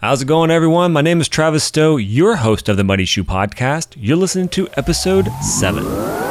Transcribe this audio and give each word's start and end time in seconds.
How's 0.00 0.22
it 0.22 0.24
going, 0.24 0.50
everyone? 0.50 0.94
My 0.94 1.02
name 1.02 1.20
is 1.20 1.28
Travis 1.28 1.62
Stowe, 1.62 1.98
your 1.98 2.36
host 2.36 2.70
of 2.70 2.78
the 2.78 2.84
Muddy 2.84 3.04
Shoe 3.04 3.22
Podcast. 3.22 3.88
You're 3.98 4.16
listening 4.16 4.48
to 4.48 4.66
episode 4.74 5.28
7. 5.42 6.29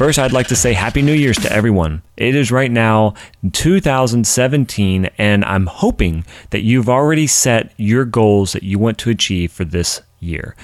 First, 0.00 0.18
I'd 0.18 0.32
like 0.32 0.46
to 0.46 0.56
say 0.56 0.72
Happy 0.72 1.02
New 1.02 1.12
Year's 1.12 1.36
to 1.40 1.52
everyone. 1.52 2.00
It 2.16 2.34
is 2.34 2.50
right 2.50 2.70
now 2.70 3.12
2017, 3.52 5.10
and 5.18 5.44
I'm 5.44 5.66
hoping 5.66 6.24
that 6.48 6.62
you've 6.62 6.88
already 6.88 7.26
set 7.26 7.74
your 7.76 8.06
goals 8.06 8.54
that 8.54 8.62
you 8.62 8.78
want 8.78 8.96
to 9.00 9.10
achieve 9.10 9.52
for 9.52 9.66
this 9.66 10.00
year. 10.18 10.56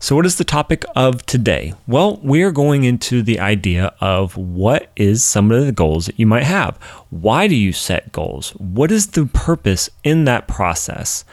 So, 0.00 0.14
what 0.14 0.26
is 0.26 0.36
the 0.36 0.44
topic 0.44 0.84
of 0.94 1.24
today? 1.24 1.72
Well, 1.86 2.20
we 2.22 2.42
are 2.42 2.50
going 2.50 2.84
into 2.84 3.22
the 3.22 3.40
idea 3.40 3.94
of 4.02 4.36
what 4.36 4.90
is 4.96 5.24
some 5.24 5.50
of 5.50 5.64
the 5.64 5.72
goals 5.72 6.04
that 6.04 6.20
you 6.20 6.26
might 6.26 6.44
have. 6.44 6.76
Why 7.08 7.48
do 7.48 7.56
you 7.56 7.72
set 7.72 8.12
goals? 8.12 8.50
What 8.50 8.92
is 8.92 9.06
the 9.06 9.24
purpose 9.24 9.88
in 10.02 10.26
that 10.26 10.46
process? 10.46 11.24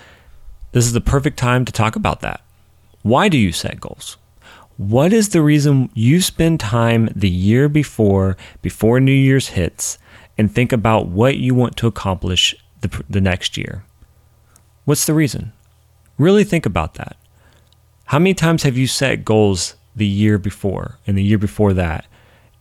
This 0.71 0.85
is 0.85 0.93
the 0.93 1.01
perfect 1.01 1.37
time 1.37 1.65
to 1.65 1.73
talk 1.73 1.97
about 1.97 2.21
that. 2.21 2.39
Why 3.01 3.27
do 3.27 3.37
you 3.37 3.51
set 3.51 3.81
goals? 3.81 4.15
What 4.81 5.13
is 5.13 5.29
the 5.29 5.43
reason 5.43 5.91
you 5.93 6.21
spend 6.21 6.59
time 6.59 7.07
the 7.15 7.29
year 7.29 7.69
before, 7.69 8.35
before 8.63 8.99
New 8.99 9.11
Year's 9.11 9.49
hits, 9.49 9.99
and 10.39 10.51
think 10.51 10.73
about 10.73 11.07
what 11.07 11.37
you 11.37 11.53
want 11.53 11.77
to 11.77 11.85
accomplish 11.85 12.55
the, 12.79 13.03
the 13.07 13.21
next 13.21 13.57
year? 13.57 13.83
What's 14.85 15.05
the 15.05 15.13
reason? 15.13 15.53
Really 16.17 16.43
think 16.43 16.65
about 16.65 16.95
that. 16.95 17.15
How 18.05 18.17
many 18.17 18.33
times 18.33 18.63
have 18.63 18.75
you 18.75 18.87
set 18.87 19.23
goals 19.23 19.75
the 19.95 20.07
year 20.07 20.39
before 20.39 20.97
and 21.05 21.15
the 21.15 21.23
year 21.23 21.37
before 21.37 21.73
that 21.73 22.07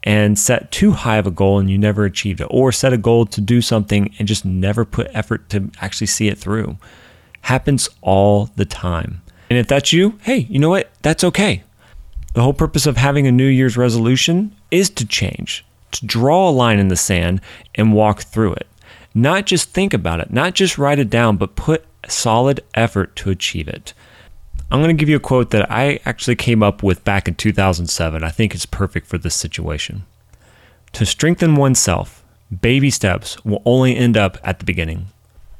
and 0.03 0.39
set 0.39 0.71
too 0.71 0.91
high 0.91 1.17
of 1.17 1.27
a 1.27 1.31
goal 1.31 1.59
and 1.59 1.71
you 1.71 1.79
never 1.79 2.05
achieved 2.05 2.43
it, 2.43 2.49
or 2.51 2.71
set 2.71 2.93
a 2.93 2.99
goal 2.99 3.25
to 3.25 3.41
do 3.41 3.63
something 3.63 4.15
and 4.19 4.29
just 4.29 4.45
never 4.45 4.85
put 4.85 5.09
effort 5.15 5.49
to 5.49 5.71
actually 5.81 6.07
see 6.07 6.29
it 6.29 6.37
through? 6.37 6.77
Happens 7.41 7.89
all 8.03 8.51
the 8.57 8.67
time. 8.67 9.23
And 9.49 9.59
if 9.59 9.69
that's 9.69 9.95
you, 9.95 10.19
hey, 10.25 10.41
you 10.51 10.59
know 10.59 10.69
what? 10.69 10.91
That's 11.01 11.25
okay. 11.25 11.65
The 12.33 12.43
whole 12.43 12.53
purpose 12.53 12.87
of 12.87 12.97
having 12.97 13.27
a 13.27 13.33
New 13.33 13.47
Year's 13.47 13.77
resolution 13.77 14.55
is 14.71 14.89
to 14.91 15.07
change, 15.07 15.65
to 15.93 16.07
draw 16.07 16.49
a 16.49 16.53
line 16.53 16.79
in 16.79 16.89
the 16.89 16.97
sand 16.97 17.41
and 17.75 17.93
walk 17.93 18.23
through 18.23 18.55
it. 18.55 18.69
Not 19.15 19.47
just 19.47 19.71
think 19.71 19.93
about 19.93 20.21
it, 20.21 20.33
not 20.33 20.55
just 20.55 20.79
write 20.79 21.01
it 21.01 21.11
down, 21.11 21.37
but 21.37 21.57
put 21.57 21.85
solid 22.09 22.61
effort 22.75 23.17
to 23.17 23.31
achieve 23.31 23.67
it. 23.67 23.93
I'm 24.71 24.81
going 24.81 24.97
to 24.97 25.01
give 25.01 25.09
you 25.09 25.17
a 25.17 25.21
quote 25.21 25.51
that 25.51 25.69
I 25.71 25.99
actually 26.05 26.37
came 26.37 26.63
up 26.63 26.85
with 26.85 27.05
back 27.05 27.27
in 27.27 27.35
2007. 27.35 28.23
I 28.23 28.29
think 28.29 28.55
it's 28.55 28.67
perfect 28.67 29.09
for 29.09 29.19
this 29.19 29.35
situation. 29.35 30.05
To 30.93 31.05
strengthen 31.05 31.57
oneself, 31.57 32.25
baby 32.61 32.91
steps 32.91 33.45
will 33.45 33.63
only 33.65 33.97
end 33.97 34.17
up 34.17 34.39
at 34.45 34.61
the 34.61 34.65
beginning. 34.65 35.07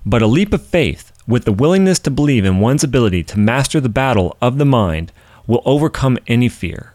But 0.07 0.23
a 0.23 0.29
leap 0.29 0.53
of 0.53 0.65
faith, 0.65 1.13
with 1.27 1.45
the 1.45 1.53
willingness 1.53 1.99
to 2.01 2.11
believe 2.11 2.45
in 2.45 2.61
one's 2.61 2.85
ability 2.85 3.25
to 3.25 3.39
master 3.39 3.81
the 3.81 3.89
battle 3.89 4.37
of 4.41 4.59
the 4.59 4.65
mind, 4.65 5.13
will 5.51 5.63
overcome 5.65 6.17
any 6.29 6.49
fear. 6.49 6.93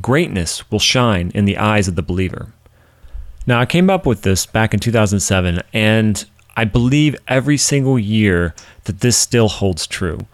Greatness 0.00 0.70
will 0.70 0.78
shine 0.78 1.30
in 1.34 1.44
the 1.44 1.58
eyes 1.58 1.86
of 1.86 1.96
the 1.96 2.02
believer. 2.02 2.50
Now, 3.46 3.60
I 3.60 3.66
came 3.66 3.90
up 3.90 4.06
with 4.06 4.22
this 4.22 4.46
back 4.46 4.72
in 4.72 4.80
2007, 4.80 5.60
and 5.74 6.24
I 6.56 6.64
believe 6.64 7.14
every 7.28 7.58
single 7.58 7.98
year 7.98 8.54
that 8.84 9.00
this 9.00 9.18
still 9.18 9.48
holds 9.48 9.86
true. 9.86 10.26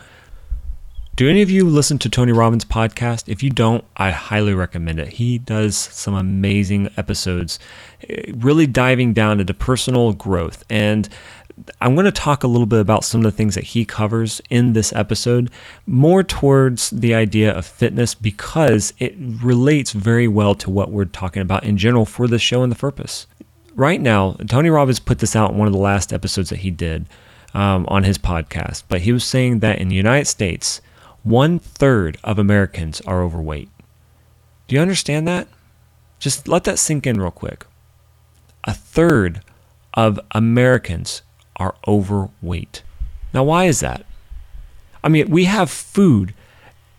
Do 1.16 1.28
any 1.28 1.42
of 1.42 1.50
you 1.50 1.68
listen 1.68 1.98
to 2.00 2.08
Tony 2.08 2.30
Robbins' 2.30 2.64
podcast? 2.64 3.28
If 3.28 3.42
you 3.42 3.50
don't, 3.50 3.82
I 3.96 4.10
highly 4.10 4.54
recommend 4.54 5.00
it. 5.00 5.14
He 5.14 5.38
does 5.38 5.76
some 5.76 6.14
amazing 6.14 6.90
episodes, 6.96 7.58
eh, 8.08 8.30
really 8.36 8.68
diving 8.68 9.12
down 9.12 9.40
into 9.40 9.54
personal 9.54 10.12
growth. 10.12 10.62
And 10.70 11.08
I'm 11.80 11.94
going 11.94 12.04
to 12.04 12.12
talk 12.12 12.42
a 12.42 12.48
little 12.48 12.66
bit 12.66 12.80
about 12.80 13.04
some 13.04 13.20
of 13.20 13.24
the 13.24 13.36
things 13.36 13.54
that 13.54 13.64
he 13.64 13.84
covers 13.84 14.42
in 14.50 14.74
this 14.74 14.92
episode, 14.92 15.50
more 15.86 16.22
towards 16.22 16.90
the 16.90 17.14
idea 17.14 17.56
of 17.56 17.64
fitness 17.64 18.14
because 18.14 18.92
it 18.98 19.14
relates 19.18 19.92
very 19.92 20.28
well 20.28 20.54
to 20.56 20.70
what 20.70 20.90
we're 20.90 21.06
talking 21.06 21.42
about 21.42 21.64
in 21.64 21.78
general 21.78 22.04
for 22.04 22.28
the 22.28 22.38
show 22.38 22.62
and 22.62 22.70
the 22.70 22.76
purpose. 22.76 23.26
Right 23.74 24.00
now, 24.00 24.32
Tony 24.48 24.68
Robbins 24.68 25.00
put 25.00 25.18
this 25.18 25.34
out 25.34 25.52
in 25.52 25.58
one 25.58 25.66
of 25.66 25.72
the 25.72 25.80
last 25.80 26.12
episodes 26.12 26.50
that 26.50 26.60
he 26.60 26.70
did 26.70 27.06
um, 27.54 27.86
on 27.88 28.04
his 28.04 28.18
podcast, 28.18 28.84
but 28.88 29.02
he 29.02 29.12
was 29.12 29.24
saying 29.24 29.60
that 29.60 29.78
in 29.78 29.88
the 29.88 29.96
United 29.96 30.26
States, 30.26 30.80
one 31.22 31.58
third 31.58 32.18
of 32.22 32.38
Americans 32.38 33.00
are 33.02 33.22
overweight. 33.22 33.70
Do 34.68 34.74
you 34.74 34.82
understand 34.82 35.26
that? 35.28 35.48
Just 36.18 36.48
let 36.48 36.64
that 36.64 36.78
sink 36.78 37.06
in 37.06 37.20
real 37.20 37.30
quick. 37.30 37.66
A 38.64 38.74
third 38.74 39.42
of 39.94 40.20
Americans 40.32 41.22
are 41.56 41.74
overweight. 41.86 42.82
Now, 43.32 43.44
why 43.44 43.64
is 43.64 43.80
that? 43.80 44.04
I 45.02 45.08
mean, 45.08 45.30
we 45.30 45.44
have 45.44 45.70
food 45.70 46.34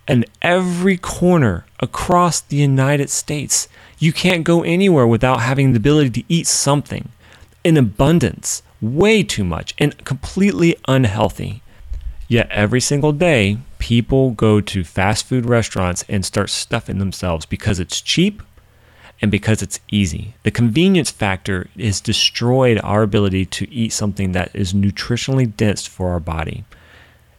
in 0.07 0.25
every 0.41 0.97
corner 0.97 1.65
across 1.79 2.39
the 2.39 2.57
United 2.57 3.09
States. 3.09 3.67
You 3.99 4.13
can't 4.13 4.43
go 4.43 4.63
anywhere 4.63 5.07
without 5.07 5.41
having 5.41 5.73
the 5.73 5.77
ability 5.77 6.21
to 6.21 6.23
eat 6.29 6.47
something 6.47 7.09
in 7.63 7.77
abundance, 7.77 8.63
way 8.79 9.23
too 9.23 9.43
much, 9.43 9.73
and 9.77 10.03
completely 10.05 10.77
unhealthy. 10.87 11.61
Yet 12.27 12.49
every 12.51 12.81
single 12.81 13.11
day, 13.11 13.57
people 13.79 14.31
go 14.31 14.61
to 14.61 14.83
fast 14.83 15.25
food 15.25 15.45
restaurants 15.45 16.03
and 16.09 16.25
start 16.25 16.49
stuffing 16.49 16.99
themselves 16.99 17.45
because 17.45 17.79
it's 17.79 18.01
cheap 18.01 18.41
and 19.21 19.31
because 19.31 19.61
it's 19.61 19.79
easy. 19.91 20.35
The 20.43 20.51
convenience 20.51 21.11
factor 21.11 21.67
has 21.77 21.99
destroyed 22.01 22.79
our 22.83 23.01
ability 23.01 23.45
to 23.45 23.71
eat 23.71 23.93
something 23.93 24.31
that 24.33 24.55
is 24.55 24.73
nutritionally 24.73 25.55
dense 25.55 25.87
for 25.87 26.09
our 26.09 26.19
body. 26.19 26.63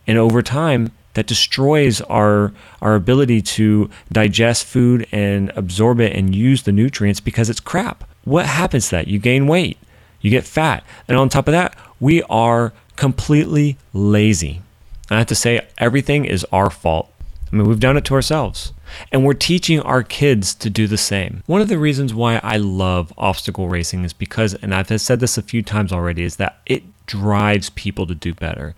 And 0.07 0.19
over 0.19 0.43
time, 0.43 0.93
that 1.15 1.27
destroys 1.27 2.01
our 2.03 2.53
our 2.81 2.95
ability 2.95 3.43
to 3.43 3.91
digest 4.13 4.65
food 4.65 5.07
and 5.11 5.51
absorb 5.57 6.01
it 6.01 6.15
and 6.15 6.35
use 6.35 6.63
the 6.63 6.71
nutrients 6.71 7.19
because 7.19 7.51
it's 7.51 7.59
crap. 7.59 8.05
What 8.25 8.47
happens 8.47 8.87
to 8.87 8.91
that? 8.93 9.09
You 9.09 9.19
gain 9.19 9.49
weight, 9.49 9.79
you 10.21 10.31
get 10.31 10.45
fat, 10.45 10.85
and 11.09 11.17
on 11.17 11.29
top 11.29 11.49
of 11.49 11.53
that, 11.53 11.77
we 11.99 12.23
are 12.25 12.73
completely 12.95 13.79
lazy. 13.93 14.63
I 15.11 15.19
have 15.19 15.27
to 15.29 15.35
say 15.35 15.67
everything 15.79 16.25
is 16.25 16.45
our 16.53 16.71
fault. 16.71 17.13
I 17.51 17.57
mean, 17.57 17.67
we've 17.67 17.81
done 17.81 17.97
it 17.97 18.05
to 18.07 18.15
ourselves. 18.15 18.73
And 19.13 19.25
we're 19.25 19.35
teaching 19.35 19.81
our 19.81 20.03
kids 20.03 20.55
to 20.57 20.71
do 20.71 20.87
the 20.87 20.97
same. 20.97 21.43
One 21.47 21.61
of 21.61 21.69
the 21.69 21.79
reasons 21.79 22.15
why 22.15 22.41
I 22.43 22.57
love 22.57 23.13
obstacle 23.19 23.69
racing 23.69 24.05
is 24.05 24.13
because, 24.13 24.55
and 24.55 24.75
I've 24.75 25.01
said 25.01 25.21
this 25.21 25.37
a 25.39 25.43
few 25.43 25.63
times 25.63 25.93
already, 25.93 26.23
is 26.23 26.37
that 26.37 26.61
it 26.67 26.85
drives 27.07 27.71
people 27.71 28.07
to 28.07 28.15
do 28.15 28.35
better. 28.35 28.75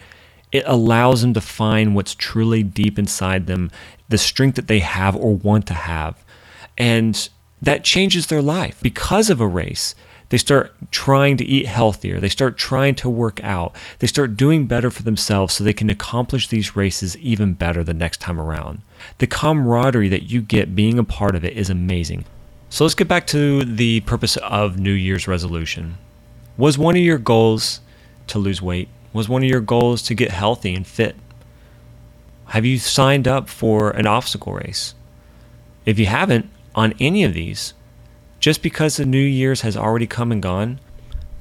It 0.52 0.64
allows 0.66 1.22
them 1.22 1.34
to 1.34 1.40
find 1.40 1.94
what's 1.94 2.14
truly 2.14 2.62
deep 2.62 2.98
inside 2.98 3.46
them, 3.46 3.70
the 4.08 4.18
strength 4.18 4.56
that 4.56 4.66
they 4.66 4.80
have 4.80 5.14
or 5.14 5.34
want 5.34 5.66
to 5.68 5.74
have. 5.74 6.24
And 6.76 7.28
that 7.62 7.84
changes 7.84 8.26
their 8.26 8.42
life 8.42 8.78
because 8.82 9.30
of 9.30 9.40
a 9.40 9.46
race. 9.46 9.94
They 10.30 10.38
start 10.38 10.72
trying 10.90 11.36
to 11.38 11.44
eat 11.44 11.66
healthier. 11.66 12.20
They 12.20 12.28
start 12.28 12.56
trying 12.56 12.94
to 12.96 13.10
work 13.10 13.42
out. 13.44 13.74
They 13.98 14.06
start 14.06 14.36
doing 14.36 14.66
better 14.66 14.90
for 14.90 15.02
themselves 15.02 15.54
so 15.54 15.64
they 15.64 15.72
can 15.72 15.90
accomplish 15.90 16.48
these 16.48 16.74
races 16.76 17.16
even 17.18 17.54
better 17.54 17.84
the 17.84 17.94
next 17.94 18.20
time 18.20 18.40
around. 18.40 18.80
The 19.18 19.26
camaraderie 19.26 20.08
that 20.08 20.30
you 20.30 20.40
get 20.40 20.74
being 20.74 20.98
a 20.98 21.04
part 21.04 21.34
of 21.34 21.44
it 21.44 21.56
is 21.56 21.68
amazing. 21.68 22.24
So 22.68 22.84
let's 22.84 22.94
get 22.94 23.08
back 23.08 23.26
to 23.28 23.64
the 23.64 24.00
purpose 24.00 24.36
of 24.36 24.78
New 24.78 24.92
Year's 24.92 25.26
resolution. 25.26 25.98
Was 26.56 26.78
one 26.78 26.96
of 26.96 27.02
your 27.02 27.18
goals 27.18 27.80
to 28.28 28.38
lose 28.38 28.62
weight? 28.62 28.88
Was 29.12 29.28
one 29.28 29.42
of 29.42 29.48
your 29.48 29.60
goals 29.60 30.00
to 30.02 30.14
get 30.14 30.30
healthy 30.30 30.74
and 30.74 30.86
fit? 30.86 31.16
Have 32.46 32.64
you 32.64 32.78
signed 32.78 33.26
up 33.26 33.48
for 33.48 33.90
an 33.90 34.06
obstacle 34.06 34.52
race? 34.52 34.94
If 35.84 35.98
you 35.98 36.06
haven't, 36.06 36.48
on 36.76 36.94
any 37.00 37.24
of 37.24 37.34
these, 37.34 37.74
just 38.40 38.62
because 38.62 38.96
the 38.96 39.04
New 39.06 39.18
Year's 39.18 39.60
has 39.60 39.76
already 39.76 40.06
come 40.06 40.32
and 40.32 40.42
gone 40.42 40.80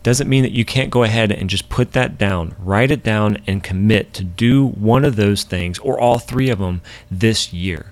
doesn't 0.04 0.30
mean 0.30 0.44
that 0.44 0.52
you 0.52 0.64
can't 0.64 0.92
go 0.92 1.04
ahead 1.04 1.32
and 1.32 1.50
just 1.50 1.70
put 1.70 1.94
that 1.94 2.18
down, 2.18 2.56
write 2.60 2.92
it 2.92 3.04
down, 3.04 3.38
and 3.48 3.64
commit 3.64 4.14
to 4.14 4.24
do 4.24 4.68
one 4.68 5.04
of 5.04 5.16
those 5.16 5.44
things 5.44 5.80
or 5.80 6.00
all 6.00 6.20
three 6.20 6.50
of 6.50 6.60
them 6.60 6.82
this 7.10 7.52
year. 7.52 7.92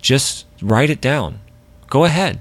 Just 0.00 0.46
write 0.62 0.90
it 0.90 1.00
down. 1.00 1.40
Go 1.88 2.04
ahead. 2.04 2.40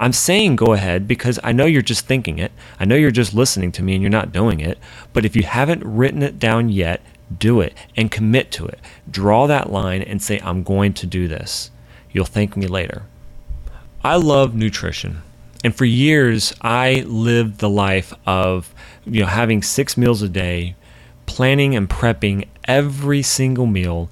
I'm 0.00 0.12
saying 0.12 0.56
go 0.56 0.72
ahead 0.72 1.06
because 1.06 1.38
I 1.42 1.52
know 1.52 1.66
you're 1.66 1.82
just 1.82 2.06
thinking 2.06 2.38
it. 2.38 2.52
I 2.78 2.84
know 2.84 2.96
you're 2.96 3.10
just 3.10 3.34
listening 3.34 3.72
to 3.72 3.82
me 3.82 3.94
and 3.94 4.02
you're 4.02 4.10
not 4.10 4.32
doing 4.32 4.60
it. 4.60 4.78
But 5.12 5.24
if 5.24 5.36
you 5.36 5.44
haven't 5.44 5.84
written 5.84 6.22
it 6.22 6.38
down 6.38 6.68
yet, 6.68 7.00
do 7.38 7.60
it 7.60 7.74
and 7.96 8.10
commit 8.10 8.50
to 8.52 8.66
it. 8.66 8.80
Draw 9.10 9.46
that 9.46 9.72
line 9.72 10.02
and 10.02 10.22
say, 10.22 10.40
I'm 10.40 10.62
going 10.62 10.92
to 10.94 11.06
do 11.06 11.28
this. 11.28 11.70
You'll 12.12 12.26
thank 12.26 12.56
me 12.56 12.66
later. 12.66 13.04
I 14.04 14.16
love 14.16 14.54
nutrition. 14.54 15.22
And 15.64 15.74
for 15.74 15.86
years, 15.86 16.52
I 16.60 17.04
lived 17.06 17.58
the 17.58 17.70
life 17.70 18.12
of, 18.26 18.74
you 19.06 19.22
know, 19.22 19.26
having 19.26 19.62
six 19.62 19.96
meals 19.96 20.20
a 20.20 20.28
day, 20.28 20.76
planning 21.24 21.74
and 21.74 21.88
prepping 21.88 22.46
every 22.68 23.22
single 23.22 23.64
meal 23.64 24.10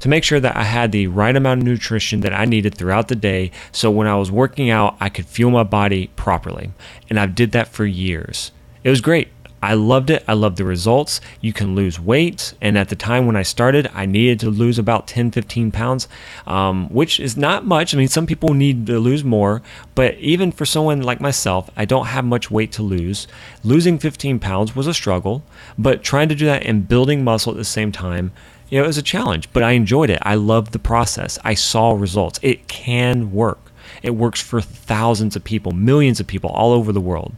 to 0.00 0.08
make 0.08 0.24
sure 0.24 0.40
that 0.40 0.56
I 0.56 0.62
had 0.62 0.92
the 0.92 1.08
right 1.08 1.36
amount 1.36 1.60
of 1.60 1.66
nutrition 1.66 2.22
that 2.22 2.32
I 2.32 2.46
needed 2.46 2.74
throughout 2.74 3.08
the 3.08 3.16
day 3.16 3.50
so 3.70 3.90
when 3.90 4.06
I 4.06 4.16
was 4.16 4.30
working 4.30 4.70
out, 4.70 4.96
I 4.98 5.10
could 5.10 5.26
fuel 5.26 5.50
my 5.50 5.62
body 5.62 6.06
properly. 6.16 6.72
And 7.10 7.20
I 7.20 7.26
did 7.26 7.52
that 7.52 7.68
for 7.68 7.84
years. 7.84 8.50
It 8.82 8.88
was 8.88 9.02
great. 9.02 9.28
I 9.64 9.72
loved 9.72 10.10
it. 10.10 10.22
I 10.28 10.34
loved 10.34 10.58
the 10.58 10.64
results. 10.64 11.22
You 11.40 11.54
can 11.54 11.74
lose 11.74 11.98
weight. 11.98 12.52
And 12.60 12.76
at 12.76 12.90
the 12.90 12.96
time 12.96 13.26
when 13.26 13.34
I 13.34 13.42
started, 13.42 13.90
I 13.94 14.04
needed 14.04 14.38
to 14.40 14.50
lose 14.50 14.78
about 14.78 15.08
10, 15.08 15.30
15 15.30 15.72
pounds, 15.72 16.06
um, 16.46 16.90
which 16.90 17.18
is 17.18 17.34
not 17.34 17.64
much. 17.64 17.94
I 17.94 17.96
mean, 17.96 18.08
some 18.08 18.26
people 18.26 18.52
need 18.52 18.86
to 18.88 18.98
lose 18.98 19.24
more, 19.24 19.62
but 19.94 20.18
even 20.18 20.52
for 20.52 20.66
someone 20.66 21.00
like 21.00 21.18
myself, 21.18 21.70
I 21.78 21.86
don't 21.86 22.08
have 22.08 22.26
much 22.26 22.50
weight 22.50 22.72
to 22.72 22.82
lose. 22.82 23.26
Losing 23.62 23.98
15 23.98 24.38
pounds 24.38 24.76
was 24.76 24.86
a 24.86 24.92
struggle, 24.92 25.42
but 25.78 26.02
trying 26.02 26.28
to 26.28 26.34
do 26.34 26.44
that 26.44 26.66
and 26.66 26.86
building 26.86 27.24
muscle 27.24 27.52
at 27.52 27.56
the 27.56 27.64
same 27.64 27.90
time, 27.90 28.32
you 28.68 28.78
know, 28.78 28.84
it 28.84 28.88
was 28.88 28.98
a 28.98 29.02
challenge, 29.02 29.50
but 29.54 29.62
I 29.62 29.72
enjoyed 29.72 30.10
it. 30.10 30.18
I 30.20 30.34
loved 30.34 30.72
the 30.72 30.78
process. 30.78 31.38
I 31.42 31.54
saw 31.54 31.92
results. 31.92 32.38
It 32.42 32.68
can 32.68 33.32
work. 33.32 33.60
It 34.02 34.10
works 34.10 34.42
for 34.42 34.60
thousands 34.60 35.36
of 35.36 35.44
people, 35.44 35.72
millions 35.72 36.20
of 36.20 36.26
people 36.26 36.50
all 36.50 36.72
over 36.72 36.92
the 36.92 37.00
world. 37.00 37.34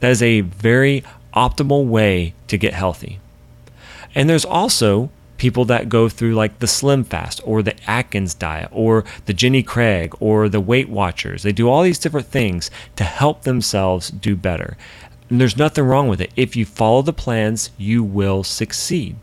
That 0.00 0.10
is 0.10 0.22
a 0.22 0.40
very 0.40 1.04
optimal 1.34 1.86
way 1.86 2.34
to 2.48 2.58
get 2.58 2.74
healthy. 2.74 3.18
And 4.14 4.28
there's 4.28 4.44
also 4.44 5.10
people 5.38 5.64
that 5.64 5.88
go 5.88 6.08
through 6.08 6.34
like 6.34 6.60
the 6.60 6.66
Slim 6.66 7.02
Fast 7.02 7.40
or 7.44 7.62
the 7.62 7.74
Atkins 7.90 8.34
diet 8.34 8.68
or 8.70 9.04
the 9.26 9.34
Jenny 9.34 9.62
Craig 9.62 10.14
or 10.20 10.48
the 10.48 10.60
Weight 10.60 10.88
Watchers. 10.88 11.42
They 11.42 11.52
do 11.52 11.68
all 11.68 11.82
these 11.82 11.98
different 11.98 12.28
things 12.28 12.70
to 12.96 13.04
help 13.04 13.42
themselves 13.42 14.10
do 14.10 14.36
better. 14.36 14.76
And 15.28 15.40
there's 15.40 15.56
nothing 15.56 15.84
wrong 15.84 16.08
with 16.08 16.20
it. 16.20 16.30
If 16.36 16.54
you 16.54 16.64
follow 16.64 17.02
the 17.02 17.12
plans, 17.12 17.70
you 17.76 18.04
will 18.04 18.44
succeed. 18.44 19.16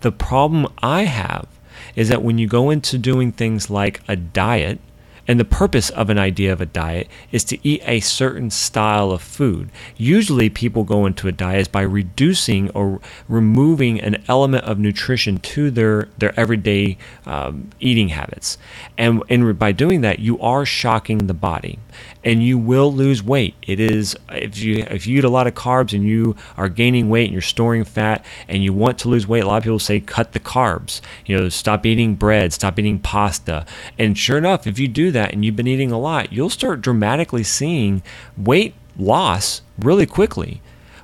The 0.00 0.10
problem 0.10 0.66
I 0.78 1.04
have 1.04 1.46
is 1.94 2.08
that 2.08 2.22
when 2.22 2.38
you 2.38 2.48
go 2.48 2.70
into 2.70 2.98
doing 2.98 3.32
things 3.32 3.70
like 3.70 4.00
a 4.08 4.16
diet, 4.16 4.80
and 5.28 5.40
the 5.40 5.44
purpose 5.44 5.90
of 5.90 6.10
an 6.10 6.18
idea 6.18 6.52
of 6.52 6.60
a 6.60 6.66
diet 6.66 7.08
is 7.32 7.44
to 7.44 7.58
eat 7.66 7.82
a 7.84 8.00
certain 8.00 8.50
style 8.50 9.10
of 9.10 9.22
food. 9.22 9.70
Usually, 9.96 10.48
people 10.48 10.84
go 10.84 11.06
into 11.06 11.28
a 11.28 11.32
diet 11.32 11.60
is 11.62 11.68
by 11.68 11.82
reducing 11.82 12.70
or 12.70 13.00
removing 13.28 14.00
an 14.00 14.22
element 14.28 14.64
of 14.64 14.78
nutrition 14.78 15.38
to 15.38 15.70
their, 15.70 16.08
their 16.18 16.38
everyday 16.38 16.96
um, 17.24 17.70
eating 17.80 18.10
habits. 18.10 18.58
And, 18.96 19.22
and 19.28 19.58
by 19.58 19.72
doing 19.72 20.00
that, 20.02 20.18
you 20.18 20.38
are 20.40 20.64
shocking 20.64 21.18
the 21.18 21.34
body 21.34 21.78
and 22.26 22.42
you 22.42 22.58
will 22.58 22.92
lose 22.92 23.22
weight. 23.22 23.54
It 23.62 23.78
is 23.78 24.16
if 24.30 24.58
you 24.58 24.84
if 24.90 25.06
you 25.06 25.18
eat 25.18 25.24
a 25.24 25.28
lot 25.28 25.46
of 25.46 25.54
carbs 25.54 25.92
and 25.92 26.04
you 26.04 26.34
are 26.56 26.68
gaining 26.68 27.08
weight 27.08 27.26
and 27.26 27.32
you're 27.32 27.40
storing 27.40 27.84
fat 27.84 28.24
and 28.48 28.64
you 28.64 28.72
want 28.72 28.98
to 28.98 29.08
lose 29.08 29.28
weight, 29.28 29.44
a 29.44 29.46
lot 29.46 29.58
of 29.58 29.62
people 29.62 29.78
say 29.78 30.00
cut 30.00 30.32
the 30.32 30.40
carbs. 30.40 31.00
You 31.24 31.38
know, 31.38 31.48
stop 31.48 31.86
eating 31.86 32.16
bread, 32.16 32.52
stop 32.52 32.78
eating 32.78 32.98
pasta. 32.98 33.64
And 33.98 34.18
sure 34.18 34.38
enough, 34.38 34.66
if 34.66 34.78
you 34.78 34.88
do 34.88 35.10
that 35.12 35.32
and 35.32 35.44
you've 35.44 35.56
been 35.56 35.68
eating 35.68 35.92
a 35.92 36.00
lot, 36.00 36.32
you'll 36.32 36.50
start 36.50 36.80
dramatically 36.80 37.44
seeing 37.44 38.02
weight 38.36 38.74
loss 38.98 39.62
really 39.78 40.06
quickly. 40.06 40.60